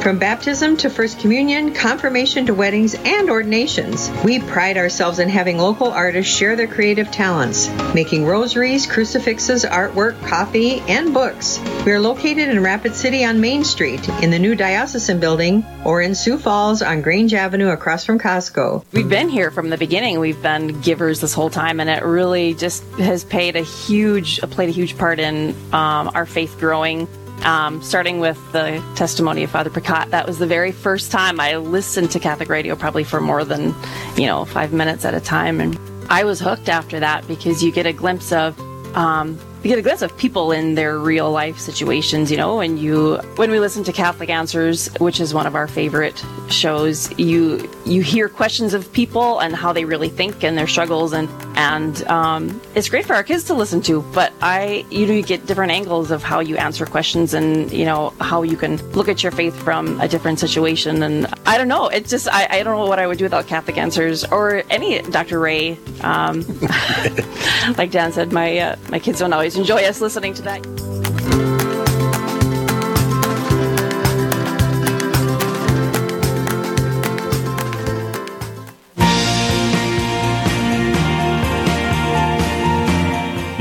From 0.00 0.18
baptism 0.18 0.76
to 0.78 0.90
First 0.90 1.18
Communion, 1.18 1.72
confirmation 1.72 2.44
to 2.44 2.54
weddings, 2.54 2.94
and 2.94 3.30
ordinations, 3.30 4.10
we 4.22 4.38
pride 4.38 4.76
ourselves 4.76 5.18
in 5.18 5.30
having 5.30 5.56
local 5.56 5.90
artists 5.90 6.36
share 6.36 6.56
their 6.56 6.66
creative 6.66 7.10
talents, 7.10 7.70
making 7.94 8.26
rosaries, 8.26 8.86
crucifixes, 8.86 9.64
artwork, 9.64 10.20
coffee, 10.26 10.80
and 10.88 11.14
books. 11.14 11.58
We 11.86 11.92
are 11.92 12.00
located 12.00 12.50
in 12.50 12.62
Rapid 12.62 12.94
City 12.94 13.24
on 13.24 13.40
Main 13.40 13.64
Street, 13.64 14.06
in 14.22 14.30
the 14.30 14.38
new 14.38 14.54
Diocesan 14.54 15.20
Building, 15.20 15.64
or 15.86 16.02
in 16.02 16.14
Sioux 16.14 16.36
Falls 16.36 16.82
on 16.82 17.00
Grange 17.00 17.32
Avenue 17.32 17.68
across 17.68 18.04
from 18.04 18.18
Costco. 18.18 18.84
We've 18.92 19.08
been 19.08 19.30
here 19.30 19.50
from 19.50 19.70
the 19.70 19.78
beginning. 19.78 20.20
We've 20.20 20.42
been 20.42 20.82
givers 20.82 21.22
this 21.22 21.32
whole 21.32 21.48
time, 21.48 21.80
and 21.80 21.88
it 21.88 22.04
really 22.04 22.52
just 22.52 22.84
has 22.98 23.24
paid 23.24 23.56
a 23.56 23.62
huge, 23.62 24.38
played 24.40 24.68
a 24.68 24.72
huge 24.72 24.98
part 24.98 25.18
in 25.18 25.54
um, 25.72 26.10
our 26.14 26.26
faith 26.26 26.58
growing. 26.58 27.08
Um, 27.42 27.82
starting 27.82 28.20
with 28.20 28.40
the 28.52 28.82
testimony 28.94 29.42
of 29.44 29.50
Father 29.50 29.68
Picot, 29.68 30.10
that 30.10 30.26
was 30.26 30.38
the 30.38 30.46
very 30.46 30.72
first 30.72 31.10
time 31.10 31.40
I 31.40 31.56
listened 31.56 32.10
to 32.12 32.20
Catholic 32.20 32.48
radio, 32.48 32.74
probably 32.74 33.04
for 33.04 33.20
more 33.20 33.44
than 33.44 33.74
you 34.16 34.26
know 34.26 34.46
five 34.46 34.72
minutes 34.72 35.04
at 35.04 35.12
a 35.12 35.20
time, 35.20 35.60
and 35.60 35.78
I 36.08 36.24
was 36.24 36.40
hooked 36.40 36.68
after 36.68 37.00
that 37.00 37.26
because 37.28 37.62
you 37.62 37.70
get 37.70 37.86
a 37.86 37.92
glimpse 37.92 38.32
of 38.32 38.58
um, 38.96 39.38
you 39.62 39.70
get 39.70 39.78
a 39.78 39.82
glimpse 39.82 40.02
of 40.02 40.16
people 40.18 40.52
in 40.52 40.74
their 40.74 40.98
real 40.98 41.30
life 41.30 41.58
situations, 41.58 42.30
you 42.30 42.36
know, 42.36 42.60
and 42.60 42.78
you 42.78 43.16
when 43.36 43.50
we 43.50 43.58
listen 43.58 43.82
to 43.84 43.92
Catholic 43.92 44.28
Answers, 44.28 44.88
which 45.00 45.20
is 45.20 45.32
one 45.32 45.46
of 45.46 45.54
our 45.54 45.66
favorite 45.66 46.22
shows, 46.50 47.10
you 47.18 47.70
you 47.86 48.02
hear 48.02 48.28
questions 48.28 48.74
of 48.74 48.92
people 48.92 49.40
and 49.40 49.56
how 49.56 49.72
they 49.72 49.84
really 49.84 50.10
think 50.10 50.44
and 50.44 50.58
their 50.58 50.66
struggles. 50.66 51.12
And 51.12 51.28
and 51.54 52.02
um, 52.08 52.60
it's 52.74 52.88
great 52.88 53.06
for 53.06 53.14
our 53.14 53.22
kids 53.22 53.44
to 53.44 53.54
listen 53.54 53.80
to. 53.82 54.02
But 54.12 54.32
I, 54.40 54.84
you 54.90 55.06
know, 55.06 55.12
you 55.12 55.22
get 55.22 55.46
different 55.46 55.72
angles 55.72 56.10
of 56.10 56.22
how 56.22 56.40
you 56.40 56.56
answer 56.56 56.86
questions, 56.86 57.34
and 57.34 57.70
you 57.72 57.84
know 57.84 58.10
how 58.20 58.42
you 58.42 58.56
can 58.56 58.76
look 58.92 59.08
at 59.08 59.22
your 59.22 59.32
faith 59.32 59.56
from 59.56 60.00
a 60.00 60.08
different 60.08 60.38
situation. 60.40 61.02
And 61.02 61.26
I 61.46 61.58
don't 61.58 61.68
know, 61.68 61.88
it's 61.88 62.10
just 62.10 62.28
I, 62.28 62.46
I 62.50 62.62
don't 62.62 62.78
know 62.78 62.86
what 62.86 62.98
I 62.98 63.06
would 63.06 63.18
do 63.18 63.24
without 63.24 63.46
Catholic 63.46 63.78
Answers 63.78 64.24
or 64.24 64.62
any 64.70 65.00
Dr. 65.02 65.38
Ray. 65.38 65.78
Um, 66.00 66.44
like 67.78 67.90
Dan 67.90 68.12
said, 68.12 68.32
my 68.32 68.58
uh, 68.58 68.76
my 68.90 68.98
kids 68.98 69.18
don't 69.20 69.32
always 69.32 69.56
enjoy 69.56 69.82
us 69.84 70.00
listening 70.00 70.34
to 70.34 70.42
that. 70.42 70.93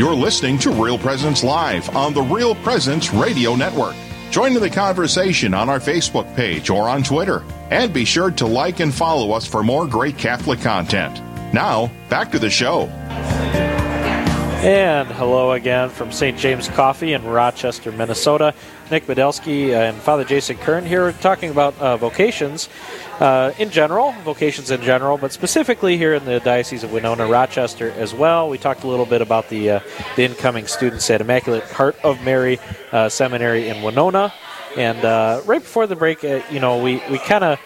You're 0.03 0.13
listening 0.13 0.57
to 0.57 0.69
Real 0.69 0.97
Presence 0.97 1.45
Live 1.45 1.95
on 1.95 2.13
the 2.13 2.23
Real 2.23 2.55
Presence 2.55 3.13
Radio 3.13 3.55
Network. 3.55 3.95
Join 4.31 4.53
in 4.53 4.61
the 4.61 4.69
conversation 4.69 5.53
on 5.53 5.69
our 5.69 5.79
Facebook 5.79 6.35
page 6.35 6.69
or 6.69 6.89
on 6.89 7.03
Twitter. 7.03 7.41
And 7.71 7.93
be 7.93 8.03
sure 8.03 8.29
to 8.31 8.45
like 8.45 8.81
and 8.81 8.93
follow 8.93 9.31
us 9.31 9.47
for 9.47 9.63
more 9.63 9.87
great 9.87 10.17
Catholic 10.17 10.59
content. 10.59 11.21
Now, 11.53 11.89
back 12.09 12.31
to 12.33 12.39
the 12.39 12.49
show. 12.49 12.89
And 14.63 15.07
hello 15.07 15.53
again 15.53 15.89
from 15.89 16.11
St. 16.11 16.37
James 16.37 16.67
Coffee 16.67 17.13
in 17.13 17.23
Rochester, 17.23 17.93
Minnesota. 17.93 18.53
Nick 18.91 19.07
Badelsky 19.07 19.73
and 19.73 19.95
Father 19.95 20.25
Jason 20.25 20.57
Kern 20.57 20.85
here 20.85 21.13
talking 21.13 21.49
about 21.49 21.79
uh, 21.79 21.95
vocations 21.95 22.67
uh, 23.19 23.53
in 23.57 23.69
general, 23.69 24.11
vocations 24.23 24.71
in 24.71 24.81
general, 24.81 25.17
but 25.17 25.31
specifically 25.31 25.97
here 25.97 26.13
in 26.13 26.25
the 26.25 26.39
Diocese 26.39 26.83
of 26.83 26.91
Winona, 26.91 27.27
Rochester 27.27 27.91
as 27.91 28.13
well. 28.13 28.49
We 28.49 28.57
talked 28.57 28.83
a 28.83 28.87
little 28.87 29.05
bit 29.05 29.21
about 29.21 29.49
the, 29.49 29.69
uh, 29.69 29.79
the 30.15 30.23
incoming 30.23 30.67
students 30.67 31.09
at 31.09 31.21
Immaculate 31.21 31.63
Heart 31.63 31.97
of 32.03 32.21
Mary 32.23 32.59
uh, 32.91 33.09
Seminary 33.09 33.69
in 33.69 33.81
Winona. 33.81 34.33
And 34.77 35.05
uh, 35.05 35.41
right 35.45 35.61
before 35.61 35.85
the 35.87 35.95
break, 35.95 36.23
uh, 36.23 36.41
you 36.49 36.59
know, 36.59 36.81
we, 36.81 37.01
we 37.09 37.19
kind 37.19 37.43
of 37.43 37.59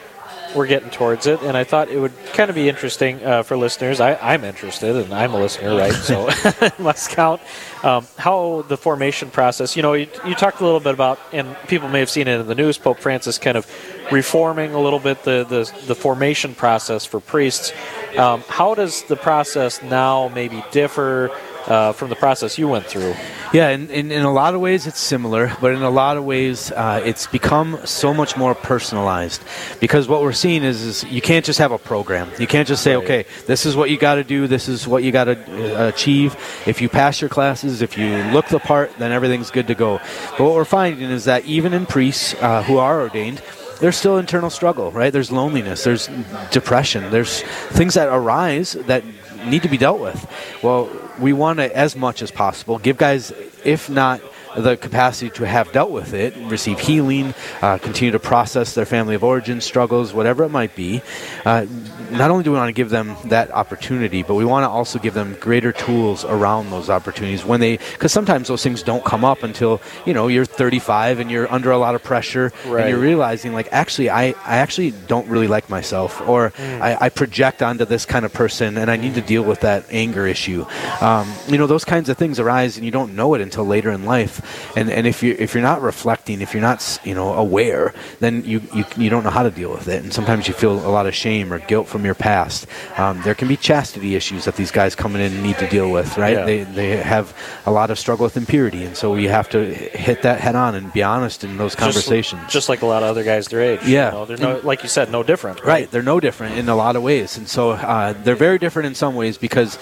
we're 0.55 0.67
getting 0.67 0.89
towards 0.89 1.27
it, 1.27 1.41
and 1.41 1.55
I 1.55 1.63
thought 1.63 1.89
it 1.89 1.99
would 1.99 2.13
kind 2.33 2.49
of 2.49 2.55
be 2.55 2.69
interesting 2.69 3.23
uh, 3.23 3.43
for 3.43 3.57
listeners. 3.57 3.99
I, 3.99 4.33
am 4.33 4.43
interested, 4.43 4.95
and 4.95 5.13
I'm 5.13 5.33
a 5.33 5.39
listener, 5.39 5.75
right? 5.75 5.93
So 5.93 6.27
it 6.43 6.79
must 6.79 7.09
count. 7.11 7.41
Um, 7.83 8.07
how 8.17 8.63
the 8.67 8.77
formation 8.77 9.29
process, 9.29 9.75
you 9.75 9.81
know, 9.81 9.93
you, 9.93 10.07
you, 10.25 10.35
talked 10.35 10.61
a 10.61 10.63
little 10.63 10.79
bit 10.79 10.93
about, 10.93 11.19
and 11.31 11.55
people 11.67 11.89
may 11.89 11.99
have 11.99 12.09
seen 12.09 12.27
it 12.27 12.39
in 12.39 12.47
the 12.47 12.55
news, 12.55 12.77
Pope 12.77 12.99
Francis 12.99 13.37
kind 13.37 13.57
of 13.57 13.69
reforming 14.11 14.73
a 14.73 14.79
little 14.79 14.99
bit 14.99 15.23
the, 15.23 15.43
the, 15.43 15.71
the 15.85 15.95
formation 15.95 16.55
process 16.55 17.05
for 17.05 17.19
priests. 17.19 17.71
Um, 18.17 18.43
how 18.47 18.73
does 18.73 19.03
the 19.03 19.15
process 19.15 19.81
now 19.83 20.29
maybe 20.29 20.63
differ? 20.71 21.31
uh, 21.67 21.91
from 21.91 22.09
the 22.09 22.15
process 22.15 22.57
you 22.57 22.67
went 22.67 22.85
through. 22.85 23.13
Yeah, 23.53 23.69
in, 23.69 23.89
in, 23.89 24.11
in, 24.11 24.23
a 24.23 24.31
lot 24.31 24.55
of 24.55 24.61
ways 24.61 24.87
it's 24.87 24.99
similar, 24.99 25.55
but 25.61 25.71
in 25.71 25.81
a 25.81 25.89
lot 25.89 26.17
of 26.17 26.25
ways 26.25 26.69
uh, 26.71 27.01
it's 27.05 27.27
become 27.27 27.79
so 27.85 28.13
much 28.13 28.35
more 28.35 28.53
personalized 28.53 29.41
because 29.79 30.09
what 30.09 30.21
we're 30.21 30.33
seeing 30.33 30.63
is, 30.63 30.81
is 30.81 31.03
you 31.05 31.21
can't 31.21 31.45
just 31.45 31.59
have 31.59 31.71
a 31.71 31.77
program. 31.77 32.29
You 32.39 32.47
can't 32.47 32.67
just 32.67 32.83
say, 32.83 32.95
right. 32.95 33.03
okay, 33.05 33.25
this 33.45 33.65
is 33.65 33.75
what 33.75 33.89
you 33.89 33.97
got 33.97 34.15
to 34.15 34.25
do, 34.25 34.47
this 34.47 34.67
is 34.67 34.85
what 34.85 35.03
you 35.03 35.13
got 35.13 35.25
to 35.25 35.81
uh, 35.81 35.87
achieve. 35.87 36.35
If 36.65 36.81
you 36.81 36.89
pass 36.89 37.21
your 37.21 37.29
classes, 37.29 37.81
if 37.81 37.97
you 37.97 38.17
look 38.33 38.47
the 38.47 38.59
part, 38.59 38.91
then 38.97 39.13
everything's 39.13 39.49
good 39.49 39.67
to 39.67 39.75
go. 39.75 39.99
But 40.31 40.41
what 40.41 40.53
we're 40.53 40.65
finding 40.65 41.09
is 41.09 41.25
that 41.25 41.45
even 41.45 41.73
in 41.73 41.85
priests 41.85 42.35
uh, 42.41 42.63
who 42.63 42.77
are 42.77 42.99
ordained, 42.99 43.41
there's 43.79 43.95
still 43.95 44.17
internal 44.17 44.49
struggle, 44.49 44.91
right? 44.91 45.13
There's 45.13 45.31
loneliness, 45.31 45.83
there's 45.83 46.09
depression, 46.51 47.11
there's 47.11 47.41
things 47.71 47.93
that 47.93 48.09
arise 48.09 48.73
that 48.73 49.03
need 49.45 49.63
to 49.63 49.69
be 49.69 49.77
dealt 49.77 49.99
with. 49.99 50.25
Well, 50.61 50.89
we 51.19 51.33
want 51.33 51.59
to, 51.59 51.75
as 51.75 51.95
much 51.95 52.21
as 52.21 52.31
possible, 52.31 52.77
give 52.79 52.97
guys, 52.97 53.31
if 53.63 53.89
not 53.89 54.21
the 54.55 54.75
capacity 54.77 55.29
to 55.29 55.45
have 55.45 55.71
dealt 55.71 55.91
with 55.91 56.13
it, 56.13 56.35
receive 56.49 56.79
healing, 56.79 57.33
uh, 57.61 57.77
continue 57.77 58.11
to 58.11 58.19
process 58.19 58.73
their 58.73 58.85
family 58.85 59.15
of 59.15 59.23
origin 59.23 59.61
struggles, 59.61 60.13
whatever 60.13 60.43
it 60.43 60.49
might 60.49 60.75
be. 60.75 61.01
Uh, 61.45 61.65
not 62.11 62.31
only 62.31 62.43
do 62.43 62.51
we 62.51 62.57
want 62.57 62.69
to 62.69 62.73
give 62.73 62.89
them 62.89 63.15
that 63.25 63.51
opportunity, 63.51 64.23
but 64.23 64.35
we 64.35 64.45
want 64.45 64.63
to 64.63 64.69
also 64.69 64.99
give 64.99 65.13
them 65.13 65.35
greater 65.39 65.71
tools 65.71 66.25
around 66.25 66.69
those 66.69 66.89
opportunities 66.89 67.45
when 67.45 67.59
they, 67.59 67.77
because 67.77 68.11
sometimes 68.11 68.47
those 68.47 68.63
things 68.63 68.83
don't 68.83 69.03
come 69.05 69.23
up 69.23 69.43
until 69.43 69.81
you 70.05 70.13
know 70.13 70.27
you're 70.27 70.45
35 70.45 71.19
and 71.19 71.31
you're 71.31 71.51
under 71.51 71.71
a 71.71 71.77
lot 71.77 71.95
of 71.95 72.03
pressure 72.03 72.51
right. 72.65 72.81
and 72.81 72.89
you're 72.89 72.99
realizing 72.99 73.53
like 73.53 73.67
actually 73.71 74.09
I, 74.09 74.35
I 74.45 74.57
actually 74.57 74.91
don't 74.91 75.27
really 75.27 75.47
like 75.47 75.69
myself 75.69 76.21
or 76.27 76.51
mm. 76.51 76.81
I, 76.81 76.97
I, 77.01 77.09
project 77.09 77.61
onto 77.61 77.85
this 77.85 78.05
kind 78.05 78.25
of 78.25 78.33
person 78.33 78.77
and 78.77 78.91
I 78.91 78.97
need 78.97 79.15
to 79.15 79.21
deal 79.21 79.43
with 79.43 79.61
that 79.61 79.85
anger 79.89 80.27
issue. 80.27 80.65
Um, 81.01 81.31
you 81.47 81.57
know 81.57 81.67
those 81.67 81.85
kinds 81.85 82.09
of 82.09 82.17
things 82.17 82.39
arise 82.39 82.77
and 82.77 82.85
you 82.85 82.91
don't 82.91 83.15
know 83.15 83.33
it 83.33 83.41
until 83.41 83.65
later 83.65 83.91
in 83.91 84.05
life 84.05 84.75
and 84.75 84.89
and 84.89 85.07
if 85.07 85.23
you 85.23 85.35
if 85.39 85.53
you're 85.53 85.63
not 85.63 85.81
reflecting, 85.81 86.41
if 86.41 86.53
you're 86.53 86.61
not 86.61 86.99
you 87.03 87.13
know 87.13 87.33
aware, 87.33 87.93
then 88.19 88.43
you, 88.43 88.61
you 88.73 88.85
you 88.97 89.09
don't 89.09 89.23
know 89.23 89.29
how 89.29 89.43
to 89.43 89.51
deal 89.51 89.71
with 89.71 89.87
it, 89.87 90.03
and 90.03 90.13
sometimes 90.13 90.47
you 90.47 90.53
feel 90.53 90.73
a 90.73 90.91
lot 90.91 91.07
of 91.07 91.15
shame 91.15 91.53
or 91.53 91.59
guilt 91.59 91.87
from 91.97 92.05
your 92.05 92.15
past. 92.15 92.67
Um, 92.97 93.21
there 93.23 93.33
can 93.33 93.47
be 93.47 93.57
chastity 93.57 94.15
issues 94.15 94.45
that 94.45 94.55
these 94.55 94.71
guys 94.71 94.95
coming 94.95 95.21
in 95.21 95.41
need 95.41 95.57
to 95.57 95.67
deal 95.67 95.89
with, 95.89 96.17
right? 96.17 96.37
Yeah. 96.37 96.45
They 96.45 96.63
they 96.63 96.97
have 96.97 97.35
a 97.65 97.71
lot 97.71 97.89
of 97.89 97.97
struggle 97.97 98.25
with 98.25 98.37
impurity, 98.37 98.83
and 98.83 98.95
so 98.95 99.11
we 99.11 99.25
have 99.25 99.49
to 99.49 99.73
hit 99.73 100.21
that 100.21 100.39
head 100.39 100.55
on 100.55 100.75
and 100.75 100.93
be 100.93 101.01
honest 101.03 101.43
in 101.43 101.57
those 101.57 101.75
conversations. 101.75 102.41
Just, 102.43 102.53
just 102.53 102.69
like 102.69 102.83
a 102.83 102.85
lot 102.85 103.01
of 103.03 103.09
other 103.09 103.23
guys 103.23 103.47
their 103.47 103.61
age. 103.61 103.81
Yeah, 103.85 104.11
you 104.11 104.11
know, 104.11 104.25
they're 104.25 104.37
no, 104.37 104.59
like 104.63 104.83
you 104.83 104.89
said, 104.89 105.11
no 105.11 105.23
different. 105.23 105.59
Right? 105.59 105.67
right? 105.67 105.91
they're 105.91 106.03
no 106.03 106.19
different 106.19 106.57
in 106.57 106.69
a 106.69 106.75
lot 106.75 106.95
of 106.95 107.01
ways, 107.01 107.37
and 107.37 107.49
so 107.49 107.71
uh, 107.71 108.13
they're 108.13 108.35
very 108.35 108.59
different 108.59 108.85
in 108.85 108.95
some 108.95 109.15
ways 109.15 109.37
because 109.37 109.79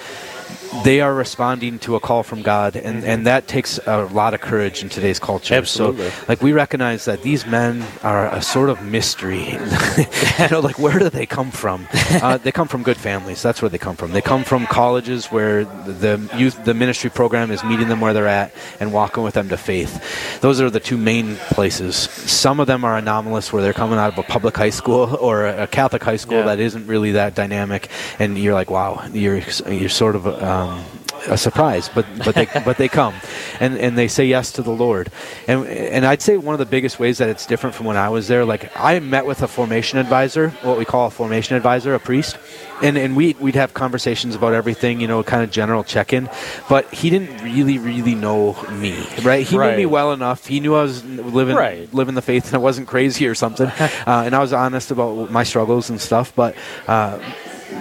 they 0.84 1.02
are 1.02 1.14
responding 1.14 1.80
to 1.80 1.96
a 1.96 2.00
call 2.00 2.24
from 2.24 2.42
God, 2.42 2.76
and, 2.76 3.04
and 3.04 3.26
that 3.28 3.48
takes 3.48 3.80
a 3.86 4.06
lot 4.06 4.34
of 4.34 4.42
courage 4.42 4.84
in 4.84 4.90
today's 4.90 5.20
culture. 5.20 5.56
Absolutely. 5.56 6.10
So, 6.10 6.26
like, 6.28 6.42
we 6.42 6.54
recognize 6.54 7.06
that 7.06 7.22
these 7.22 7.46
men 7.46 7.86
are 8.04 8.28
a 8.28 8.42
sort 8.42 8.70
of 8.70 8.82
mystery. 8.84 9.52
you 10.40 10.48
know, 10.52 10.60
like, 10.60 10.80
where 10.80 11.00
do 11.00 11.10
they 11.10 11.26
come 11.26 11.52
from? 11.52 11.88
Uh, 11.94 12.38
they 12.38 12.52
come 12.52 12.68
from 12.68 12.84
good 12.84 12.98
families. 12.98 13.42
That's 13.42 13.62
where 13.62 13.70
they 13.70 13.78
come 13.78 13.96
from. 13.96 14.12
They 14.12 14.22
come 14.22 14.44
from 14.44 14.66
colleges 14.66 15.28
where 15.28 15.66
the 15.66 16.30
youth, 16.36 16.64
the 16.66 16.74
ministry 16.74 17.10
program 17.10 17.52
is 17.52 17.64
meeting 17.64 17.88
them 17.88 18.02
where 18.02 18.14
they're 18.14 18.28
at 18.28 18.54
and 18.80 18.92
walking 18.92 19.24
with 19.24 19.34
them 19.34 19.50
to 19.50 19.58
faith. 19.58 20.42
Those 20.42 20.62
are 20.62 20.70
the 20.70 20.80
two 20.80 20.98
main 20.98 21.36
places. 21.50 21.96
Some 21.96 22.60
of 22.60 22.68
them 22.68 22.84
are 22.84 22.98
anomalous, 22.98 23.54
where 23.54 23.62
they're 23.62 23.74
coming 23.74 24.00
out 24.00 24.14
of 24.14 24.20
a 24.20 24.24
public 24.24 24.56
high 24.58 24.70
school 24.70 25.16
or 25.22 25.46
a 25.46 25.68
Catholic 25.68 26.04
high 26.04 26.18
school 26.18 26.40
yeah. 26.40 26.46
that 26.46 26.60
isn't 26.60 26.88
really 26.88 27.14
that 27.14 27.36
dynamic, 27.36 27.90
and 28.20 28.38
you're 28.38 28.54
like, 28.54 28.70
wow, 28.70 29.08
you're 29.14 29.42
you're 29.68 29.90
sort 29.90 30.16
of. 30.16 30.28
Um, 30.28 30.65
um, 30.66 30.86
a 31.28 31.38
surprise, 31.38 31.90
but 31.90 32.06
but 32.24 32.36
they 32.36 32.46
but 32.66 32.78
they 32.78 32.88
come, 32.88 33.14
and 33.60 33.78
and 33.78 33.98
they 33.98 34.08
say 34.08 34.26
yes 34.26 34.52
to 34.54 34.62
the 34.62 34.72
Lord, 34.72 35.12
and 35.48 35.66
and 35.68 36.06
I'd 36.06 36.22
say 36.22 36.38
one 36.38 36.54
of 36.54 36.60
the 36.60 36.66
biggest 36.66 37.00
ways 37.00 37.18
that 37.18 37.30
it's 37.30 37.46
different 37.46 37.76
from 37.76 37.86
when 37.86 37.98
I 37.98 38.10
was 38.10 38.28
there. 38.28 38.46
Like 38.46 38.72
I 38.76 39.00
met 39.00 39.26
with 39.26 39.42
a 39.42 39.48
formation 39.48 40.00
advisor, 40.00 40.50
what 40.62 40.78
we 40.78 40.86
call 40.86 41.08
a 41.08 41.12
formation 41.12 41.56
advisor, 41.56 41.94
a 41.94 42.00
priest, 42.00 42.38
and 42.82 42.98
and 42.98 43.16
we 43.16 43.36
we'd 43.40 43.56
have 43.56 43.74
conversations 43.74 44.36
about 44.36 44.54
everything, 44.54 45.00
you 45.02 45.08
know, 45.08 45.24
kind 45.24 45.44
of 45.44 45.52
general 45.52 45.84
check 45.84 46.14
in, 46.14 46.30
but 46.70 46.92
he 46.94 47.10
didn't 47.10 47.44
really 47.44 47.78
really 47.78 48.16
know 48.16 48.54
me, 48.72 49.06
right? 49.24 49.46
He 49.46 49.58
right. 49.58 49.72
knew 49.72 49.78
me 49.78 49.86
well 49.86 50.14
enough. 50.14 50.46
He 50.46 50.60
knew 50.60 50.76
I 50.76 50.84
was 50.84 51.04
living 51.06 51.56
right. 51.56 51.92
living 51.94 52.16
the 52.16 52.22
faith 52.22 52.48
and 52.48 52.56
I 52.56 52.60
wasn't 52.60 52.88
crazy 52.88 53.28
or 53.28 53.36
something, 53.36 53.68
uh, 53.80 53.90
and 54.08 54.36
I 54.36 54.40
was 54.40 54.54
honest 54.54 54.92
about 54.92 55.32
my 55.32 55.44
struggles 55.44 55.90
and 55.90 56.00
stuff, 56.00 56.36
but. 56.36 56.56
Uh, 56.88 57.20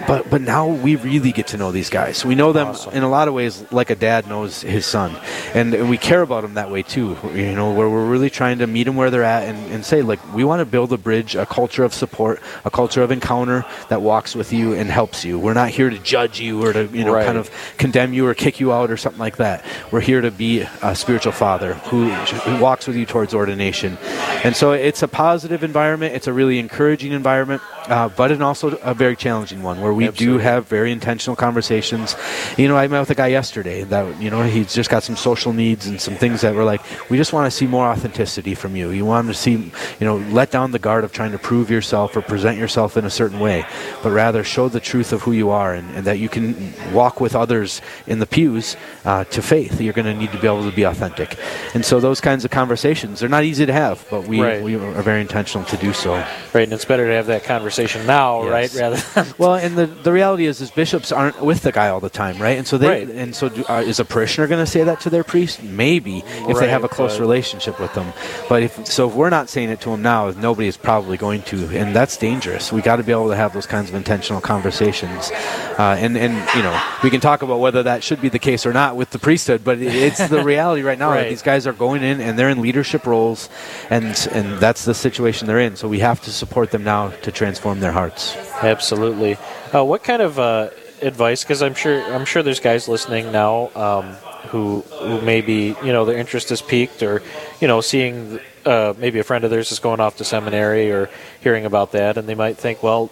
but 0.07 0.28
but 0.30 0.40
now 0.40 0.68
we 0.68 0.96
really 0.96 1.33
get 1.33 1.48
to 1.48 1.57
know 1.57 1.72
these 1.72 1.90
guys. 1.90 2.24
We 2.24 2.35
know 2.35 2.52
them 2.52 2.68
awesome. 2.68 2.92
in 2.94 3.02
a 3.02 3.09
lot 3.09 3.28
of 3.28 3.35
ways 3.35 3.64
like 3.72 3.90
a 3.90 3.94
dad 3.94 4.26
knows 4.26 4.61
his 4.62 4.87
son, 4.87 5.16
and, 5.54 5.74
we 5.88 5.98
care 5.98 6.22
about 6.22 6.42
them 6.42 6.54
that 6.54 6.70
way 6.70 6.83
too. 6.83 7.16
You 7.35 7.54
know, 7.54 7.72
where 7.72 7.88
we're 7.88 8.07
really 8.07 8.30
trying 8.30 8.59
to 8.59 8.66
meet 8.66 8.85
them 8.85 8.96
where 8.96 9.11
they're 9.11 9.24
at 9.24 9.44
and, 9.44 9.59
and 9.72 9.85
say 9.85 10.02
like 10.02 10.20
we 10.35 10.44
want 10.44 10.61
to 10.61 10.64
build 10.64 10.92
a 10.92 10.96
bridge, 10.98 11.35
a 11.35 11.46
culture 11.46 11.85
of 11.85 11.92
support, 11.92 12.40
a 12.64 12.70
culture 12.70 13.02
of 13.02 13.11
encounter 13.11 13.64
that 13.88 14.02
walks 14.02 14.35
with 14.35 14.52
you 14.52 14.72
and 14.74 14.90
helps 14.90 15.24
you. 15.24 15.38
We're 15.38 15.54
not 15.54 15.70
here 15.70 15.90
to 15.90 15.98
judge 15.98 16.40
you 16.40 16.64
or 16.64 16.72
to 16.72 16.87
you 16.87 17.04
know 17.04 17.14
right. 17.14 17.26
kind 17.26 17.38
of 17.38 17.50
condemn 17.76 18.12
you 18.12 18.26
or 18.26 18.35
kick 18.35 18.61
you 18.61 18.72
out 18.72 18.90
or 18.90 18.96
something 18.96 19.20
like 19.20 19.37
that. 19.38 19.64
We're 19.90 20.00
here 20.00 20.20
to 20.20 20.30
be 20.30 20.61
a 20.83 20.94
spiritual 20.94 21.33
father 21.33 21.74
who, 21.74 22.09
who 22.11 22.62
walks 22.62 22.87
with 22.87 22.96
you 22.96 23.07
towards 23.07 23.35
ordination, 23.35 23.98
and 24.44 24.54
so 24.57 24.72
it's 24.72 25.02
a 25.02 25.09
positive 25.09 25.62
environment. 25.64 26.14
It's 26.14 26.26
a 26.26 26.33
really 26.33 26.59
encouraging 26.59 27.12
environment, 27.12 27.62
uh, 27.88 28.09
but 28.11 28.31
it's 28.31 28.40
also 28.40 28.77
a 28.83 28.94
very 28.94 29.16
challenging 29.16 29.62
one 29.62 29.81
where 29.81 29.92
we 29.94 30.09
Absolutely. 30.09 30.38
do 30.38 30.42
have 30.42 30.66
very 30.68 30.92
intentional 30.92 31.37
conversations. 31.37 32.16
You 32.57 32.68
know, 32.68 32.77
I 32.77 32.87
met 32.88 33.01
with 33.01 33.11
a 33.11 33.14
guy 33.14 33.29
yesterday 33.29 33.83
that 33.85 34.20
you 34.20 34.31
know 34.31 34.42
he's 34.42 34.75
just 34.75 34.90
got 34.90 35.03
some 35.03 35.16
social 35.16 35.53
needs 35.53 35.87
and 35.87 36.01
some 36.01 36.14
things 36.14 36.42
that 36.42 36.55
were 36.55 36.64
like, 36.64 36.83
we 37.11 37.16
just 37.16 37.33
want 37.33 37.47
to 37.51 37.51
see 37.51 37.66
more 37.66 37.87
authenticity 37.87 38.55
from 38.55 38.77
you. 38.77 38.90
You 38.90 39.05
want 39.05 39.29
to 39.29 39.35
see, 39.35 39.53
you 39.53 39.73
know, 40.01 40.16
let 40.16 40.51
down 40.51 40.70
the 40.73 40.79
guard 40.79 41.05
of 41.05 41.12
trying 41.12 41.33
to 41.33 41.38
prove 41.38 41.70
yourself 41.70 42.16
or 42.16 42.23
present 42.23 42.59
yourself 42.59 42.97
in 42.97 43.05
a 43.05 43.11
certain 43.11 43.40
way, 43.40 43.64
but 44.03 44.11
rather 44.11 44.44
show 44.44 44.68
the 44.68 44.81
truth 44.81 45.12
of 45.12 45.23
who 45.23 45.33
you 45.33 45.51
are 45.51 45.75
and, 45.75 45.90
and 45.94 46.07
that 46.07 46.18
you 46.18 46.29
can 46.29 46.73
walk 46.92 47.20
with 47.20 47.35
others 47.35 47.81
in 48.07 48.18
the 48.18 48.27
pews 48.27 48.77
uh, 49.05 49.25
to 49.25 49.40
faith. 49.42 49.81
You're 49.81 49.92
going 49.94 50.07
to 50.07 50.14
need 50.14 50.33
to 50.33 50.38
be 50.38 50.47
able 50.47 50.68
to 50.68 50.75
be 50.75 50.85
authentic, 50.85 51.38
and 51.75 51.85
so 51.85 52.01
those 52.01 52.20
kinds 52.20 52.44
of 52.44 52.51
conversations 52.51 53.20
they're 53.20 53.29
not 53.29 53.44
easy 53.44 53.66
to 53.66 53.73
have, 53.73 54.05
but 54.11 54.23
we 54.23 54.35
we, 54.35 54.40
Right. 54.40 54.62
we 54.62 54.75
are 54.75 55.03
very 55.03 55.20
intentional 55.20 55.64
to 55.68 55.77
do 55.77 55.92
so. 55.92 56.14
Right, 56.53 56.64
and 56.64 56.73
it's 56.73 56.85
better 56.85 57.07
to 57.07 57.12
have 57.14 57.27
that 57.27 57.44
conversation 57.44 57.73
now, 58.06 58.44
Yes. 58.44 58.74
right, 58.74 58.80
rather 58.80 59.34
Well, 59.38 59.54
and 59.54 59.76
the, 59.76 59.87
the 59.87 60.12
reality 60.12 60.46
is, 60.46 60.60
is 60.60 60.70
bishops 60.70 61.12
aren't 61.12 61.40
with 61.42 61.62
the 61.62 61.72
guy 61.72 61.88
all 61.88 62.00
the 62.00 62.10
time, 62.10 62.38
right? 62.38 62.56
And 62.58 62.66
so 62.66 62.78
they 62.78 62.88
Right. 62.88 63.08
and 63.08 63.34
so 63.34 63.48
do, 63.48 63.64
uh, 63.68 63.82
is 63.87 64.00
a 64.00 64.04
parishioner 64.04 64.46
going 64.48 64.64
to 64.64 64.70
say 64.70 64.84
that 64.84 65.00
to 65.00 65.10
their 65.10 65.24
priest? 65.24 65.62
Maybe 65.62 66.22
if 66.48 66.58
they 66.58 66.68
have 66.68 66.84
a 66.84 66.88
close 66.88 67.18
relationship 67.20 67.78
with 67.80 67.92
them. 67.94 68.12
But 68.48 68.62
if 68.62 68.87
so, 68.87 69.08
if 69.08 69.14
we're 69.14 69.30
not 69.30 69.48
saying 69.48 69.70
it 69.70 69.80
to 69.82 69.90
them 69.90 70.02
now, 70.02 70.30
nobody 70.30 70.68
is 70.68 70.76
probably 70.76 71.16
going 71.16 71.42
to, 71.44 71.56
and 71.76 71.94
that's 71.94 72.16
dangerous. 72.16 72.72
We 72.72 72.82
got 72.82 72.96
to 72.96 73.02
be 73.02 73.12
able 73.12 73.28
to 73.30 73.37
have 73.37 73.52
those 73.52 73.66
kinds 73.66 73.88
of 73.88 73.94
intentional 73.94 74.40
conversations, 74.40 75.30
uh, 75.78 75.96
and 75.98 76.16
and 76.16 76.34
you 76.56 76.62
know 76.62 76.74
we 77.02 77.10
can 77.10 77.20
talk 77.20 77.42
about 77.42 77.58
whether 77.60 77.82
that 77.84 78.02
should 78.04 78.20
be 78.20 78.28
the 78.28 78.38
case 78.38 78.66
or 78.66 78.72
not 78.72 78.96
with 78.96 79.10
the 79.10 79.18
priesthood, 79.18 79.62
but 79.64 79.78
it's 79.80 80.28
the 80.28 80.42
reality 80.52 80.82
right 80.82 80.98
now. 80.98 81.10
that 81.10 81.16
Right. 81.16 81.30
These 81.30 81.42
guys 81.42 81.66
are 81.66 81.72
going 81.72 82.02
in 82.02 82.20
and 82.20 82.38
they're 82.38 82.50
in 82.50 82.60
leadership 82.60 83.06
roles, 83.06 83.48
and 83.90 84.04
and 84.32 84.58
that's 84.58 84.84
the 84.84 84.94
situation 84.94 85.46
they're 85.46 85.60
in. 85.68 85.76
So 85.76 85.88
we 85.88 86.00
have 86.00 86.20
to 86.22 86.30
support 86.30 86.70
them 86.70 86.84
now 86.84 87.08
to 87.22 87.30
transform 87.32 87.63
their 87.81 87.92
hearts. 87.92 88.37
Absolutely. 88.62 89.37
Uh, 89.74 89.85
what 89.85 90.05
kind 90.05 90.22
of 90.22 90.38
uh, 90.38 90.70
advice? 91.00 91.42
Because 91.42 91.62
I'm 91.62 91.74
sure 91.74 92.03
I'm 92.12 92.24
sure 92.24 92.42
there's 92.42 92.61
guys 92.61 92.88
listening 92.88 93.33
now 93.33 93.70
um, 93.74 94.05
who 94.48 94.81
who 94.81 95.20
maybe 95.22 95.77
you 95.83 95.92
know 95.92 96.05
their 96.05 96.16
interest 96.16 96.50
is 96.53 96.62
piqued, 96.62 97.03
or 97.03 97.22
you 97.61 97.68
know 97.68 97.81
seeing 97.81 98.40
uh, 98.64 98.94
maybe 98.98 99.18
a 99.18 99.24
friend 99.24 99.44
of 99.44 99.50
theirs 99.50 99.72
is 99.72 99.79
going 99.79 100.00
off 100.00 100.16
to 100.18 100.24
seminary, 100.24 100.90
or 100.90 101.09
hearing 101.40 101.64
about 101.64 101.92
that, 101.92 102.16
and 102.16 102.29
they 102.29 102.35
might 102.35 102.57
think, 102.57 102.83
well, 102.83 103.11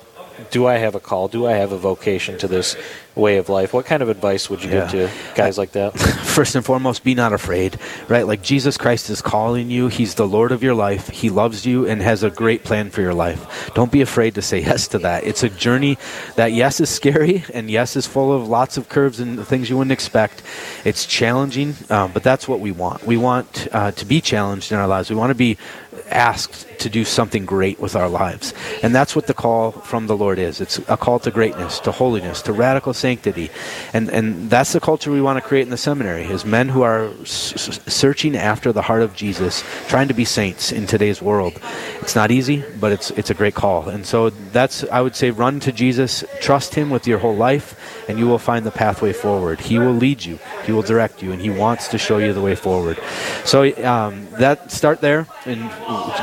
do 0.51 0.67
I 0.67 0.77
have 0.77 0.95
a 0.95 1.01
call? 1.01 1.29
Do 1.29 1.47
I 1.47 1.53
have 1.53 1.73
a 1.73 1.79
vocation 1.79 2.38
to 2.38 2.49
this 2.49 2.77
way 3.14 3.37
of 3.37 3.48
life? 3.48 3.72
What 3.72 3.87
kind 3.87 4.03
of 4.03 4.09
advice 4.09 4.48
would 4.48 4.62
you 4.62 4.70
give 4.70 4.90
to 4.90 5.11
guys 5.35 5.59
like 5.59 5.72
that? 5.72 5.98
first 6.33 6.55
and 6.55 6.64
foremost, 6.64 7.05
be 7.05 7.14
not 7.14 7.33
afraid, 7.33 7.79
right? 8.09 8.27
Like 8.27 8.42
Jesus 8.42 8.77
Christ 8.79 9.11
is 9.11 9.20
calling 9.20 9.70
you. 9.70 9.88
He's 9.88 10.14
the 10.14 10.27
Lord 10.27 10.51
of 10.51 10.62
your 10.62 10.75
life. 10.75 11.09
He 11.09 11.31
loves 11.31 11.66
you 11.66 11.87
and 11.87 12.01
has 12.01 12.22
a 12.22 12.31
great 12.31 12.64
plan 12.64 12.90
for 12.90 13.03
your 13.03 13.14
life. 13.14 13.70
Don't 13.75 13.92
be 13.92 14.01
afraid 14.01 14.35
to 14.37 14.42
say 14.42 14.61
yes 14.62 14.88
to 14.88 14.98
that. 15.01 15.25
It's 15.25 15.42
a 15.42 15.51
journey 15.51 15.98
that, 16.37 16.53
yes, 16.53 16.81
is 16.81 16.88
scary 16.88 17.44
and 17.53 17.70
yes, 17.70 17.96
is 17.96 18.07
full 18.07 18.33
of 18.33 18.48
lots 18.48 18.77
of 18.77 18.88
curves 18.88 19.20
and 19.20 19.46
things 19.46 19.68
you 19.68 19.77
wouldn't 19.77 19.92
expect. 19.92 20.42
It's 20.85 21.05
challenging, 21.05 21.75
um, 21.90 22.12
but 22.12 22.22
that's 22.22 22.48
what 22.48 22.61
we 22.61 22.72
want. 22.72 23.05
We 23.07 23.16
want 23.16 23.68
uh, 23.72 23.92
to 23.92 24.07
be 24.07 24.20
challenged 24.20 24.72
in 24.72 24.79
our 24.79 24.88
lives. 24.88 25.11
We 25.11 25.16
want 25.16 25.31
to 25.31 25.35
be 25.35 25.59
asked 26.11 26.66
to 26.79 26.88
do 26.88 27.05
something 27.05 27.44
great 27.44 27.79
with 27.79 27.94
our 27.94 28.09
lives. 28.09 28.55
And 28.83 28.94
that's 28.94 29.14
what 29.14 29.27
the 29.27 29.35
call 29.35 29.72
from 29.72 30.07
the 30.07 30.16
Lord 30.16 30.38
is. 30.38 30.61
It's 30.61 30.79
a 30.88 30.96
call 30.96 31.18
to 31.20 31.31
greatness, 31.31 31.79
to 31.81 31.92
holiness, 31.92 32.42
to 32.42 32.53
radical 32.53 32.92
sanctity. 33.07 33.51
And 33.97 34.05
and 34.17 34.25
that's 34.55 34.73
the 34.77 34.81
culture 34.91 35.11
we 35.19 35.23
want 35.29 35.37
to 35.41 35.45
create 35.49 35.65
in 35.69 35.73
the 35.77 35.83
seminary 35.91 36.25
is 36.35 36.45
men 36.59 36.67
who 36.75 36.83
are 36.91 37.03
s- 37.23 37.81
searching 37.87 38.33
after 38.53 38.69
the 38.73 38.83
heart 38.88 39.03
of 39.07 39.11
Jesus, 39.23 39.55
trying 39.93 40.09
to 40.12 40.17
be 40.23 40.25
saints 40.25 40.73
in 40.79 40.87
today's 40.87 41.21
world. 41.21 41.55
It's 42.03 42.17
not 42.21 42.31
easy, 42.31 42.59
but 42.83 42.91
it's 42.97 43.09
it's 43.19 43.31
a 43.35 43.38
great 43.41 43.55
call. 43.55 43.81
And 43.95 44.03
so 44.12 44.19
that's 44.57 44.77
I 44.99 45.01
would 45.05 45.17
say 45.21 45.29
run 45.45 45.61
to 45.67 45.71
Jesus, 45.83 46.25
trust 46.41 46.75
him 46.81 46.91
with 46.95 47.05
your 47.11 47.19
whole 47.25 47.38
life, 47.51 47.67
and 48.09 48.19
you 48.21 48.27
will 48.31 48.43
find 48.51 48.62
the 48.65 48.77
pathway 48.85 49.12
forward. 49.12 49.61
He 49.61 49.79
will 49.79 49.97
lead 50.05 50.25
you, 50.29 50.38
he 50.67 50.73
will 50.73 50.87
direct 50.93 51.23
you, 51.23 51.33
and 51.33 51.41
he 51.41 51.51
wants 51.51 51.88
to 51.93 51.99
show 51.99 52.19
you 52.19 52.33
the 52.33 52.45
way 52.49 52.55
forward. 52.55 52.97
So 53.45 53.59
um, 53.85 54.27
that 54.38 54.71
start 54.71 55.01
there 55.01 55.27
and 55.47 55.61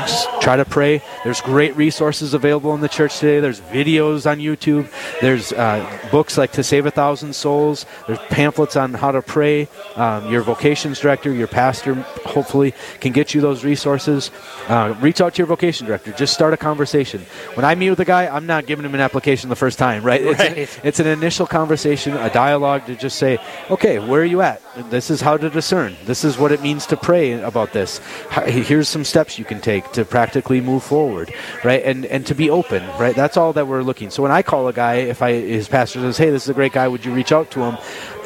just 0.00 0.28
try 0.40 0.56
to 0.56 0.64
pray. 0.64 1.02
There's 1.24 1.42
great 1.42 1.76
resources 1.76 2.34
available 2.34 2.72
in 2.74 2.80
the 2.80 2.88
church 2.88 3.18
today. 3.20 3.40
There's 3.40 3.60
videos 3.72 4.24
on 4.30 4.38
YouTube. 4.38 4.84
There's 5.20 5.52
uh, 5.52 5.82
books 6.10 6.38
like 6.40 6.52
To 6.52 6.62
Save 6.70 6.86
a 6.86 6.90
Thousand 6.92 7.34
Souls. 7.34 7.84
There's 8.06 8.20
pamphlets 8.30 8.76
on 8.76 8.94
how 8.94 9.10
to 9.10 9.22
pray. 9.22 9.66
Um, 9.96 10.30
your 10.30 10.42
vocations 10.42 11.00
director, 11.00 11.32
your 11.32 11.48
pastor, 11.48 11.94
hopefully 12.24 12.74
can 13.00 13.10
get 13.12 13.34
you 13.34 13.40
those 13.40 13.64
resources. 13.64 14.30
Uh, 14.68 14.94
reach 15.00 15.20
out 15.20 15.34
to 15.34 15.38
your 15.38 15.48
vocation 15.48 15.84
director. 15.84 16.12
Just 16.12 16.32
start 16.32 16.54
a 16.54 16.56
conversation. 16.56 17.22
When 17.54 17.64
I 17.64 17.74
meet 17.74 17.90
with 17.90 17.98
a 17.98 18.04
guy, 18.04 18.28
I'm 18.28 18.46
not 18.46 18.66
giving 18.66 18.84
him 18.84 18.94
an 18.94 19.00
application 19.00 19.50
the 19.50 19.56
first 19.56 19.80
time, 19.80 20.04
right? 20.04 20.22
It's, 20.22 20.38
Right. 20.38 20.80
it's 20.84 21.00
an 21.00 21.08
initial 21.08 21.44
conversation, 21.46 22.16
a 22.16 22.30
dialogue 22.30 22.86
to 22.86 22.94
just 22.94 23.18
say, 23.18 23.38
okay, 23.68 23.98
where 23.98 24.22
are 24.22 24.24
you 24.24 24.40
at? 24.42 24.62
This 24.90 25.10
is 25.10 25.20
how 25.20 25.36
to 25.36 25.50
discern. 25.50 25.96
This 26.04 26.24
is 26.24 26.38
what 26.38 26.52
it 26.52 26.62
means 26.62 26.86
to 26.86 26.96
pray 26.96 27.32
about 27.42 27.72
this. 27.72 27.98
Here's 28.46 28.88
some 28.88 29.02
steps 29.04 29.40
you 29.40 29.44
can 29.44 29.60
take 29.60 29.90
to 29.92 30.04
practically 30.04 30.60
move 30.60 30.84
forward, 30.84 31.34
right? 31.64 31.82
And 31.82 32.06
and 32.06 32.24
to 32.26 32.34
be 32.34 32.48
open, 32.48 32.86
right? 32.96 33.16
That's 33.16 33.36
all 33.36 33.52
that 33.54 33.66
we're 33.66 33.82
looking. 33.82 34.10
So 34.10 34.22
when 34.22 34.30
I 34.30 34.42
call 34.42 34.68
a 34.68 34.72
guy, 34.72 34.94
if 35.10 35.20
I 35.20 35.32
his 35.32 35.66
pastor 35.66 35.98
says, 36.00 36.16
hey, 36.16 36.30
this 36.30 36.44
is 36.44 36.48
a 36.50 36.54
great 36.60 36.72
guy, 36.72 36.86
would 36.86 37.02
you 37.06 37.14
reach 37.14 37.32
out 37.32 37.50
to 37.50 37.60
him? 37.60 37.78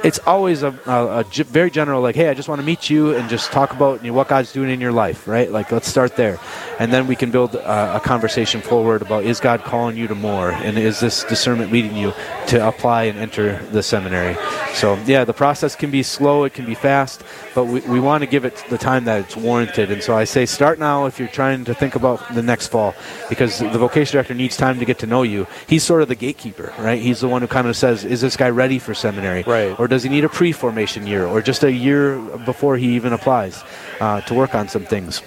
It's 0.02 0.18
always 0.26 0.64
a, 0.64 0.76
a, 0.86 1.20
a 1.20 1.24
ge- 1.24 1.46
very 1.46 1.70
general, 1.70 2.02
like, 2.02 2.16
hey, 2.16 2.28
I 2.28 2.34
just 2.34 2.48
want 2.48 2.60
to 2.60 2.66
meet 2.66 2.90
you 2.90 3.14
and 3.14 3.30
just 3.30 3.52
talk 3.52 3.72
about 3.72 4.02
you 4.02 4.10
know, 4.10 4.16
what 4.16 4.26
God's 4.26 4.52
doing 4.52 4.70
in 4.70 4.80
your 4.80 4.90
life, 4.90 5.28
right? 5.28 5.48
Like, 5.48 5.70
let's 5.70 5.86
start 5.86 6.16
there, 6.16 6.40
and 6.80 6.92
then 6.92 7.06
we 7.06 7.14
can 7.14 7.30
build 7.30 7.54
a, 7.54 7.96
a 7.96 8.00
conversation 8.00 8.60
forward 8.60 9.02
about 9.02 9.22
is 9.22 9.38
God 9.38 9.62
calling 9.62 9.96
you 9.96 10.08
to 10.08 10.16
more, 10.16 10.50
and 10.50 10.76
is 10.76 10.98
this 10.98 11.22
discernment 11.24 11.70
leading 11.70 11.96
you 11.96 12.12
to 12.54 12.66
apply 12.66 13.04
and 13.04 13.18
enter 13.18 13.58
the 13.72 13.82
seminary? 13.82 14.36
So, 14.74 14.94
yeah, 15.06 15.24
the 15.24 15.32
process 15.32 15.74
can 15.76 15.90
be 15.90 16.02
slow, 16.02 16.44
it 16.44 16.54
can 16.54 16.64
be 16.64 16.74
fast, 16.74 17.22
but 17.54 17.64
we, 17.64 17.80
we 17.80 18.00
want 18.00 18.22
to 18.22 18.26
give 18.26 18.44
it 18.44 18.64
the 18.70 18.78
time 18.78 19.04
that 19.04 19.20
it's 19.24 19.36
warranted. 19.36 19.90
And 19.90 20.02
so 20.02 20.16
I 20.16 20.24
say 20.24 20.46
start 20.46 20.78
now 20.78 21.06
if 21.06 21.18
you're 21.18 21.28
trying 21.28 21.64
to 21.64 21.74
think 21.74 21.94
about 21.94 22.18
the 22.34 22.42
next 22.42 22.68
fall, 22.68 22.94
because 23.28 23.58
the 23.58 23.78
vocation 23.78 24.12
director 24.12 24.34
needs 24.34 24.56
time 24.56 24.78
to 24.78 24.84
get 24.84 24.98
to 25.00 25.06
know 25.06 25.22
you. 25.22 25.46
He's 25.66 25.82
sort 25.82 26.02
of 26.02 26.08
the 26.08 26.14
gatekeeper, 26.14 26.72
right? 26.78 27.00
He's 27.00 27.20
the 27.20 27.28
one 27.28 27.42
who 27.42 27.48
kind 27.48 27.66
of 27.66 27.76
says, 27.76 28.04
is 28.04 28.20
this 28.20 28.36
guy 28.36 28.50
ready 28.50 28.78
for 28.78 28.94
seminary? 28.94 29.42
Right. 29.42 29.78
Or 29.78 29.88
does 29.88 30.02
he 30.02 30.08
need 30.08 30.24
a 30.24 30.28
pre-formation 30.28 31.06
year, 31.06 31.26
or 31.26 31.42
just 31.42 31.64
a 31.64 31.72
year 31.72 32.18
before 32.44 32.76
he 32.76 32.94
even 32.94 33.12
applies 33.12 33.62
uh, 34.00 34.20
to 34.22 34.34
work 34.34 34.54
on 34.54 34.68
some 34.68 34.84
things? 34.84 35.22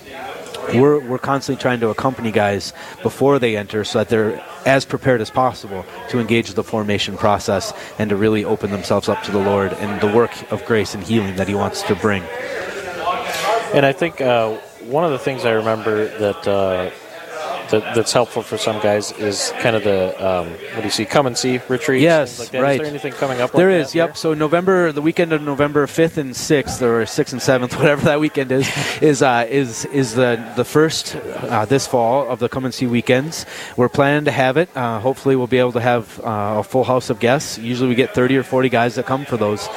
We're, 0.74 1.00
we're 1.00 1.18
constantly 1.18 1.62
trying 1.62 1.80
to 1.80 1.90
accompany 1.90 2.32
guys 2.32 2.74
before 3.02 3.40
they 3.40 3.56
enter 3.56 3.84
so 3.84 4.00
that 4.00 4.10
they're 4.10 4.44
as 4.66 4.86
prepared 4.86 5.22
as 5.22 5.30
possible 5.30 5.86
to 6.10 6.20
engage 6.20 6.54
the 6.54 6.64
formation 6.64 7.18
process 7.18 7.74
and 8.00 8.10
to 8.10 8.16
really 8.16 8.44
open 8.44 8.72
themselves 8.72 9.08
up 9.08 9.24
to 9.24 9.32
the 9.32 9.40
Lord 9.40 9.74
and 9.74 10.02
the 10.02 10.14
work 10.14 10.52
of 10.52 10.66
grace 10.66 10.94
and 10.94 11.04
healing 11.04 11.36
that 11.38 11.48
He 11.48 11.56
wants 11.56 11.82
to 11.84 11.96
bring. 11.96 12.24
And 13.74 13.86
I 13.86 13.94
think 13.94 14.22
uh, 14.22 14.56
one 14.82 15.04
of 15.04 15.12
the 15.12 15.20
things 15.20 15.46
I 15.46 15.52
remember 15.52 16.08
that, 16.20 16.48
uh, 16.48 16.92
that 17.70 17.96
that's 17.96 18.14
helpful 18.14 18.42
for 18.42 18.58
some 18.58 18.82
guys 18.82 19.12
is 19.14 19.52
kind 19.60 19.76
of 19.76 19.84
the 19.84 20.14
um, 20.26 20.50
what 20.50 20.78
do 20.78 20.84
you 20.84 20.90
see? 20.90 21.06
Come 21.06 21.28
and 21.28 21.38
see 21.38 21.60
retreats. 21.68 22.04
Yes, 22.04 22.40
like 22.40 22.50
that. 22.50 22.58
Is 22.58 22.64
right. 22.64 22.78
there 22.80 22.88
anything 22.88 23.14
coming 23.14 23.42
up? 23.42 23.52
There 23.52 23.72
like 23.72 23.88
is, 23.88 23.96
yep. 23.96 24.18
So 24.18 24.34
November, 24.34 24.92
the 24.92 25.02
weekend 25.02 25.34
of 25.34 25.42
November 25.42 25.86
fifth 25.88 26.18
and 26.18 26.36
sixth, 26.36 26.82
or 26.82 27.06
sixth 27.06 27.34
and 27.34 27.42
seventh, 27.42 27.76
whatever 27.78 28.04
that 28.06 28.20
weekend 28.20 28.52
is, 28.52 28.70
is 29.02 29.22
uh, 29.22 29.46
is 29.50 29.86
is 29.86 30.16
the 30.16 30.44
the 30.56 30.66
first 30.66 31.16
uh, 31.16 31.66
this 31.66 31.88
fall 31.88 32.28
of 32.30 32.40
the 32.40 32.50
come 32.50 32.66
and 32.66 32.74
see 32.74 32.88
weekends. 32.88 33.46
We're 33.76 33.90
planning 33.90 34.26
to 34.26 34.32
have 34.32 34.58
it. 34.58 34.70
Uh, 34.76 35.00
hopefully, 35.00 35.36
we'll 35.36 35.48
be 35.48 35.60
able 35.60 35.74
to 35.74 35.82
have 35.82 36.20
uh, 36.22 36.60
a 36.60 36.64
full 36.64 36.84
house 36.84 37.10
of 37.10 37.20
guests. 37.20 37.58
Usually, 37.58 37.90
we 37.90 37.96
get 37.96 38.14
thirty 38.14 38.38
or 38.38 38.44
forty 38.44 38.70
guys 38.70 38.96
that 38.96 39.06
come 39.06 39.26
for 39.26 39.38
those, 39.38 39.68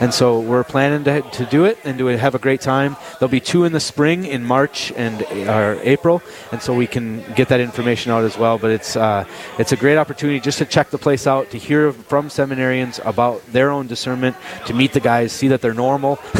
and 0.00 0.12
so 0.12 0.40
we're 0.40 0.64
planning 0.64 1.04
to, 1.04 1.22
to 1.22 1.46
do 1.46 1.64
it 1.64 1.78
and 1.84 1.98
do 1.98 2.08
it, 2.08 2.18
have 2.18 2.34
a 2.34 2.38
great 2.38 2.60
time. 2.60 2.96
There'll 3.18 3.30
be 3.30 3.40
two 3.40 3.64
in 3.64 3.72
the 3.72 3.80
spring 3.80 4.24
in 4.24 4.44
March 4.44 4.92
and 4.92 5.22
or 5.48 5.78
April, 5.82 6.22
and 6.52 6.62
so 6.62 6.74
we 6.74 6.86
can 6.86 7.24
get 7.34 7.39
that 7.48 7.60
information 7.60 8.12
out 8.12 8.24
as 8.24 8.36
well. 8.38 8.58
But 8.58 8.70
it's 8.70 8.96
uh, 8.96 9.24
it's 9.58 9.72
a 9.72 9.76
great 9.76 9.96
opportunity 9.96 10.40
just 10.40 10.58
to 10.58 10.64
check 10.64 10.90
the 10.90 10.98
place 10.98 11.26
out, 11.26 11.50
to 11.50 11.58
hear 11.58 11.92
from 11.92 12.28
seminarians 12.28 13.04
about 13.04 13.44
their 13.52 13.70
own 13.70 13.86
discernment, 13.86 14.36
to 14.66 14.74
meet 14.74 14.92
the 14.92 15.00
guys, 15.00 15.32
see 15.32 15.48
that 15.48 15.60
they're 15.60 15.74
normal, 15.74 16.18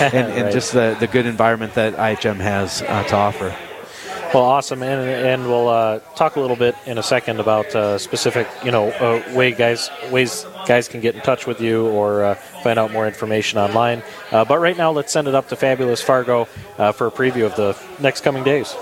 and, 0.00 0.14
and 0.14 0.42
Right. 0.44 0.52
just 0.52 0.72
the, 0.72 0.96
the 1.00 1.06
good 1.06 1.26
environment 1.26 1.74
that 1.74 1.94
IHM 1.96 2.36
has 2.36 2.82
uh, 2.82 3.04
to 3.04 3.16
offer. 3.16 3.54
Well, 4.32 4.42
awesome, 4.42 4.82
and 4.82 5.08
and 5.08 5.46
we'll 5.46 5.68
uh, 5.68 6.00
talk 6.16 6.34
a 6.34 6.40
little 6.40 6.56
bit 6.56 6.74
in 6.86 6.98
a 6.98 7.04
second 7.04 7.38
about 7.38 7.72
uh, 7.76 7.98
specific, 7.98 8.48
you 8.64 8.72
know, 8.72 8.88
uh, 8.90 9.22
way 9.32 9.52
guys 9.52 9.90
ways 10.10 10.44
guys 10.66 10.88
can 10.88 11.00
get 11.00 11.14
in 11.14 11.20
touch 11.20 11.46
with 11.46 11.60
you 11.60 11.86
or 11.86 12.24
uh, 12.24 12.34
find 12.64 12.76
out 12.76 12.90
more 12.90 13.06
information 13.06 13.60
online. 13.60 14.02
Uh, 14.32 14.44
but 14.44 14.58
right 14.58 14.76
now, 14.76 14.90
let's 14.90 15.12
send 15.12 15.28
it 15.28 15.36
up 15.36 15.48
to 15.50 15.56
Fabulous 15.56 16.02
Fargo 16.02 16.48
uh, 16.78 16.90
for 16.90 17.06
a 17.06 17.12
preview 17.12 17.46
of 17.46 17.54
the 17.54 17.76
next 18.02 18.22
coming 18.22 18.42
days. 18.42 18.74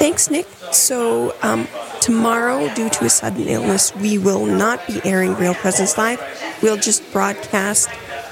Thanks, 0.00 0.28
Nick. 0.28 0.46
So, 0.72 1.34
um, 1.42 1.66
tomorrow, 2.00 2.72
due 2.74 2.90
to 2.90 3.04
a 3.04 3.08
sudden 3.08 3.48
illness, 3.48 3.94
we 3.96 4.18
will 4.18 4.46
not 4.46 4.86
be 4.86 5.00
airing 5.04 5.34
Real 5.34 5.54
Presence 5.54 5.96
Live. 5.96 6.20
We'll 6.62 6.76
just 6.76 7.10
broadcast 7.12 7.88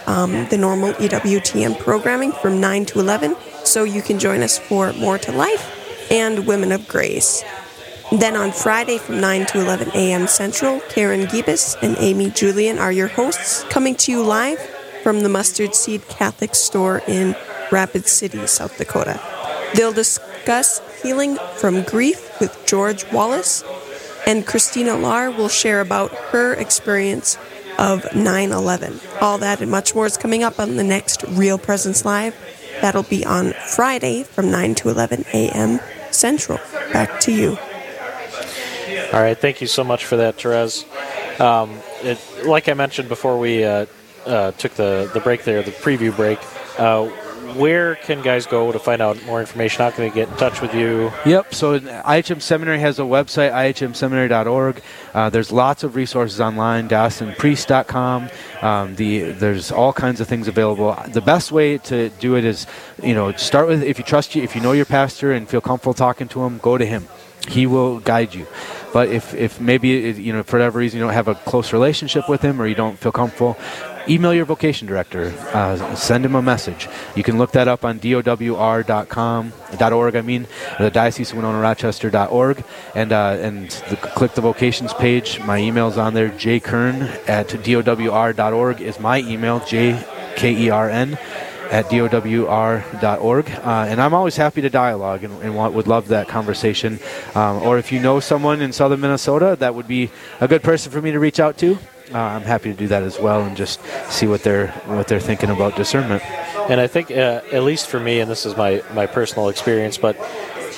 um, 0.06 0.46
the 0.48 0.58
normal 0.58 0.92
EWTN 0.94 1.78
programming 1.78 2.32
from 2.32 2.60
9 2.60 2.86
to 2.86 3.00
11, 3.00 3.36
so 3.64 3.84
you 3.84 4.02
can 4.02 4.18
join 4.18 4.42
us 4.42 4.58
for 4.58 4.92
More 4.94 5.18
to 5.18 5.32
Life 5.32 6.10
and 6.10 6.46
Women 6.46 6.72
of 6.72 6.86
Grace. 6.86 7.42
Then 8.12 8.36
on 8.36 8.52
Friday 8.52 8.98
from 8.98 9.20
9 9.20 9.46
to 9.46 9.60
11 9.60 9.90
a.m. 9.94 10.28
Central, 10.28 10.80
Karen 10.88 11.26
Gibis 11.26 11.76
and 11.82 11.96
Amy 11.98 12.30
Julian 12.30 12.78
are 12.78 12.92
your 12.92 13.08
hosts, 13.08 13.64
coming 13.64 13.96
to 13.96 14.12
you 14.12 14.22
live 14.22 14.60
from 15.02 15.20
the 15.20 15.28
Mustard 15.28 15.74
Seed 15.74 16.06
Catholic 16.08 16.54
Store 16.54 17.02
in 17.08 17.34
Rapid 17.72 18.06
City, 18.06 18.46
South 18.46 18.78
Dakota. 18.78 19.20
They'll 19.74 19.92
discuss 19.92 20.80
healing 21.02 21.36
from 21.56 21.82
grief 21.82 22.40
with 22.40 22.64
George 22.66 23.10
Wallace, 23.12 23.64
and 24.26 24.46
Christina 24.46 24.96
Lar 24.96 25.30
will 25.30 25.48
share 25.48 25.80
about 25.80 26.12
her 26.30 26.54
experience 26.54 27.38
of 27.78 28.06
9 28.14 28.52
11. 28.52 29.00
All 29.20 29.38
that 29.38 29.60
and 29.60 29.70
much 29.70 29.94
more 29.94 30.06
is 30.06 30.16
coming 30.16 30.42
up 30.42 30.58
on 30.58 30.76
the 30.76 30.84
next 30.84 31.22
Real 31.28 31.58
Presence 31.58 32.04
Live. 32.04 32.34
That'll 32.80 33.02
be 33.02 33.24
on 33.24 33.52
Friday 33.52 34.22
from 34.22 34.50
9 34.50 34.74
to 34.76 34.88
11 34.90 35.24
a.m. 35.32 35.80
Central. 36.10 36.58
Back 36.92 37.20
to 37.20 37.32
you. 37.32 37.58
All 39.12 39.22
right, 39.22 39.38
thank 39.38 39.60
you 39.60 39.66
so 39.66 39.84
much 39.84 40.04
for 40.04 40.16
that, 40.16 40.40
Therese. 40.40 40.84
Um, 41.40 41.78
it, 42.02 42.18
like 42.44 42.68
I 42.68 42.74
mentioned 42.74 43.08
before 43.08 43.38
we 43.38 43.64
uh, 43.64 43.86
uh, 44.26 44.52
took 44.52 44.72
the, 44.72 45.10
the 45.14 45.20
break 45.20 45.44
there, 45.44 45.62
the 45.62 45.70
preview 45.70 46.14
break, 46.14 46.38
uh, 46.78 47.08
where 47.54 47.96
can 47.96 48.22
guys 48.22 48.46
go 48.46 48.72
to 48.72 48.78
find 48.78 49.00
out 49.00 49.22
more 49.24 49.40
information? 49.40 49.82
How 49.82 49.90
can 49.90 50.04
they 50.04 50.10
get 50.10 50.28
in 50.28 50.36
touch 50.36 50.60
with 50.60 50.74
you? 50.74 51.12
Yep. 51.24 51.54
So 51.54 51.78
IHM 51.78 52.42
Seminary 52.42 52.80
has 52.80 52.98
a 52.98 53.02
website, 53.02 53.52
ihmseminary.org. 53.52 54.82
Uh, 55.14 55.30
there's 55.30 55.52
lots 55.52 55.84
of 55.84 55.96
resources 55.96 56.40
online, 56.40 56.88
dawsonpriest.com. 56.88 58.30
Um, 58.62 58.94
the 58.96 59.32
there's 59.32 59.70
all 59.70 59.92
kinds 59.92 60.20
of 60.20 60.28
things 60.28 60.48
available. 60.48 60.96
The 61.08 61.20
best 61.20 61.52
way 61.52 61.78
to 61.78 62.08
do 62.10 62.36
it 62.36 62.44
is, 62.44 62.66
you 63.02 63.14
know, 63.14 63.32
start 63.32 63.68
with 63.68 63.82
if 63.82 63.98
you 63.98 64.04
trust 64.04 64.34
you, 64.34 64.42
if 64.42 64.54
you 64.54 64.60
know 64.60 64.72
your 64.72 64.86
pastor 64.86 65.32
and 65.32 65.48
feel 65.48 65.60
comfortable 65.60 65.94
talking 65.94 66.28
to 66.28 66.44
him, 66.44 66.58
go 66.58 66.76
to 66.76 66.84
him. 66.84 67.08
He 67.48 67.66
will 67.66 68.00
guide 68.00 68.34
you. 68.34 68.46
But 68.96 69.10
if, 69.10 69.34
if 69.34 69.60
maybe 69.60 69.88
you 69.88 70.32
know 70.32 70.42
for 70.42 70.56
whatever 70.56 70.78
reason 70.78 70.98
you 70.98 71.04
don't 71.04 71.12
have 71.12 71.28
a 71.28 71.34
close 71.34 71.70
relationship 71.74 72.30
with 72.30 72.40
him 72.40 72.62
or 72.62 72.66
you 72.66 72.74
don't 72.74 72.98
feel 72.98 73.12
comfortable, 73.12 73.58
email 74.08 74.32
your 74.32 74.46
vocation 74.46 74.88
director. 74.88 75.34
Uh, 75.52 75.94
send 75.94 76.24
him 76.24 76.34
a 76.34 76.40
message. 76.40 76.88
You 77.14 77.22
can 77.22 77.36
look 77.36 77.52
that 77.52 77.68
up 77.68 77.84
on 77.84 78.00
dowr.com 78.00 79.52
dot 79.76 79.92
.org. 79.92 80.16
I 80.16 80.22
mean 80.22 80.46
the 80.78 80.90
Diocese 80.90 81.30
of 81.32 81.36
Winona 81.36 81.60
Rochester.org 81.60 82.64
and 82.94 83.12
uh, 83.12 83.36
and 83.38 83.68
the, 83.90 83.96
click 83.96 84.32
the 84.32 84.40
vocations 84.40 84.94
page. 84.94 85.40
My 85.40 85.58
email's 85.58 85.98
on 85.98 86.14
there. 86.14 86.30
jkern 86.30 87.02
at 87.28 87.48
dowr.org 87.48 88.80
is 88.80 88.98
my 88.98 89.18
email. 89.18 89.60
J 89.60 90.02
K 90.36 90.56
E 90.56 90.70
R 90.70 90.88
N 90.88 91.18
at 91.70 91.86
dowr.org. 91.86 93.50
Uh, 93.50 93.86
and 93.88 94.00
I'm 94.00 94.14
always 94.14 94.36
happy 94.36 94.60
to 94.62 94.70
dialogue 94.70 95.24
and, 95.24 95.42
and 95.42 95.56
want, 95.56 95.74
would 95.74 95.86
love 95.86 96.08
that 96.08 96.28
conversation. 96.28 96.98
Um, 97.34 97.62
or 97.62 97.78
if 97.78 97.92
you 97.92 98.00
know 98.00 98.20
someone 98.20 98.60
in 98.60 98.72
southern 98.72 99.00
Minnesota 99.00 99.56
that 99.60 99.74
would 99.74 99.88
be 99.88 100.10
a 100.40 100.48
good 100.48 100.62
person 100.62 100.92
for 100.92 101.02
me 101.02 101.12
to 101.12 101.18
reach 101.18 101.40
out 101.40 101.58
to, 101.58 101.78
uh, 102.12 102.18
I'm 102.18 102.42
happy 102.42 102.70
to 102.70 102.78
do 102.78 102.86
that 102.88 103.02
as 103.02 103.18
well 103.18 103.42
and 103.42 103.56
just 103.56 103.80
see 104.10 104.26
what 104.28 104.44
they're 104.44 104.68
what 104.86 105.08
they're 105.08 105.18
thinking 105.18 105.50
about 105.50 105.74
discernment. 105.74 106.22
And 106.68 106.80
I 106.80 106.88
think, 106.88 107.12
uh, 107.12 107.42
at 107.52 107.62
least 107.62 107.86
for 107.86 108.00
me, 108.00 108.18
and 108.18 108.28
this 108.28 108.44
is 108.44 108.56
my, 108.56 108.82
my 108.92 109.06
personal 109.06 109.48
experience, 109.48 109.98
but 109.98 110.16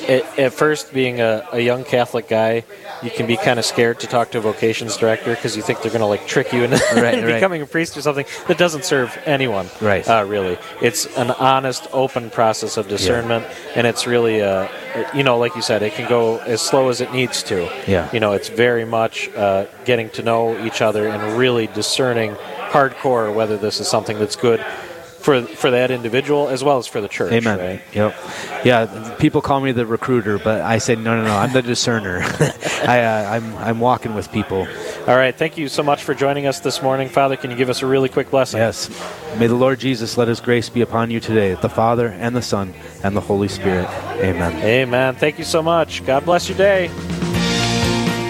it, 0.09 0.25
at 0.38 0.55
first, 0.55 0.92
being 0.92 1.21
a, 1.21 1.47
a, 1.53 1.61
young 1.61 1.85
Catholic 1.85 2.29
guy, 2.29 2.64
you 3.03 3.11
can 3.11 3.27
be 3.27 3.37
kind 3.37 3.59
of 3.59 3.66
scared 3.66 4.01
to 4.01 4.07
talk 4.07 4.31
to 4.31 4.38
a 4.38 4.40
vocations 4.40 4.97
director 4.97 5.35
because 5.35 5.55
you 5.55 5.62
think 5.62 5.83
they're 5.83 5.90
going 5.92 6.01
to 6.01 6.07
like 6.07 6.27
trick 6.27 6.51
you 6.53 6.64
into 6.64 6.77
right, 6.94 7.14
becoming 7.25 7.61
right. 7.61 7.68
a 7.68 7.71
priest 7.71 7.94
or 7.97 8.01
something 8.01 8.25
that 8.49 8.57
doesn't 8.57 8.87
serve 8.87 9.16
anyone. 9.27 9.68
Right. 9.83 10.09
Uh, 10.09 10.25
really, 10.27 10.57
it's 10.81 11.05
an 11.18 11.31
honest, 11.33 11.88
open 11.92 12.31
process 12.31 12.79
of 12.79 12.88
discernment, 12.88 13.44
yeah. 13.44 13.73
and 13.77 13.87
it's 13.87 14.07
really, 14.07 14.40
uh, 14.40 14.68
you 15.14 15.23
know, 15.23 15.37
like 15.37 15.55
you 15.55 15.62
said, 15.62 15.83
it 15.83 15.92
can 15.92 16.09
go 16.09 16.38
as 16.38 16.62
slow 16.62 16.88
as 16.88 17.03
it 17.03 17.12
needs 17.12 17.42
to. 17.44 17.71
Yeah. 17.87 18.11
You 18.11 18.21
know, 18.21 18.33
it's 18.33 18.49
very 18.49 18.87
much 18.87 19.29
uh, 19.37 19.66
getting 19.85 20.09
to 20.11 20.23
know 20.23 20.59
each 20.64 20.81
other 20.81 21.07
and 21.07 21.38
really 21.38 21.66
discerning 21.66 22.35
hardcore 22.71 23.35
whether 23.35 23.57
this 23.57 23.81
is 23.81 23.88
something 23.88 24.18
that's 24.18 24.37
good 24.37 24.64
for 25.18 25.42
for 25.42 25.70
that 25.70 25.90
individual 25.90 26.48
as 26.48 26.62
well 26.62 26.78
as 26.78 26.87
for 26.87 27.00
the 27.00 27.09
church. 27.09 27.33
Amen. 27.33 27.59
Right? 27.59 27.83
Yep. 27.92 28.16
Yeah. 28.64 29.16
People 29.18 29.40
call 29.40 29.61
me 29.61 29.72
the 29.72 29.87
recruiter, 29.87 30.38
but 30.38 30.61
I 30.62 30.78
say 30.78 30.94
no, 30.96 31.16
no, 31.16 31.24
no. 31.24 31.37
I'm 31.37 31.52
the 31.52 31.62
discerner. 31.62 32.20
I, 32.87 33.02
uh, 33.02 33.31
I'm 33.37 33.57
I'm 33.57 33.81
walking 33.81 34.14
with 34.14 34.31
people. 34.33 34.66
All 35.07 35.16
right. 35.16 35.35
Thank 35.35 35.59
you 35.59 35.68
so 35.68 35.83
much 35.83 36.02
for 36.02 36.14
joining 36.14 36.46
us 36.46 36.61
this 36.61 36.83
morning, 36.83 37.09
Father. 37.09 37.37
Can 37.37 37.50
you 37.50 37.57
give 37.57 37.68
us 37.68 37.83
a 37.83 37.87
really 37.87 38.09
quick 38.09 38.31
blessing? 38.31 38.59
Yes. 38.59 38.88
May 39.38 39.46
the 39.46 39.54
Lord 39.54 39.81
Jesus 39.81 40.16
let 40.16 40.28
His 40.28 40.40
grace 40.40 40.68
be 40.68 40.81
upon 40.81 41.11
you 41.11 41.20
today, 41.20 41.54
the 41.54 41.68
Father 41.68 42.09
and 42.09 42.35
the 42.35 42.42
Son 42.42 42.74
and 43.02 43.16
the 43.16 43.20
Holy 43.20 43.48
Spirit. 43.48 43.88
Amen. 44.18 44.57
Amen. 44.64 45.14
Thank 45.16 45.38
you 45.38 45.44
so 45.44 45.62
much. 45.62 46.04
God 46.07 46.24
bless 46.24 46.48
your 46.48 46.59
day. 46.59 46.88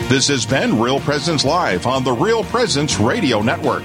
This 0.08 0.28
has 0.28 0.46
been 0.46 0.80
Real 0.80 1.00
Presence 1.00 1.44
Live 1.44 1.86
on 1.86 2.02
the 2.02 2.12
Real 2.12 2.42
Presence 2.44 2.98
Radio 2.98 3.42
Network. 3.42 3.84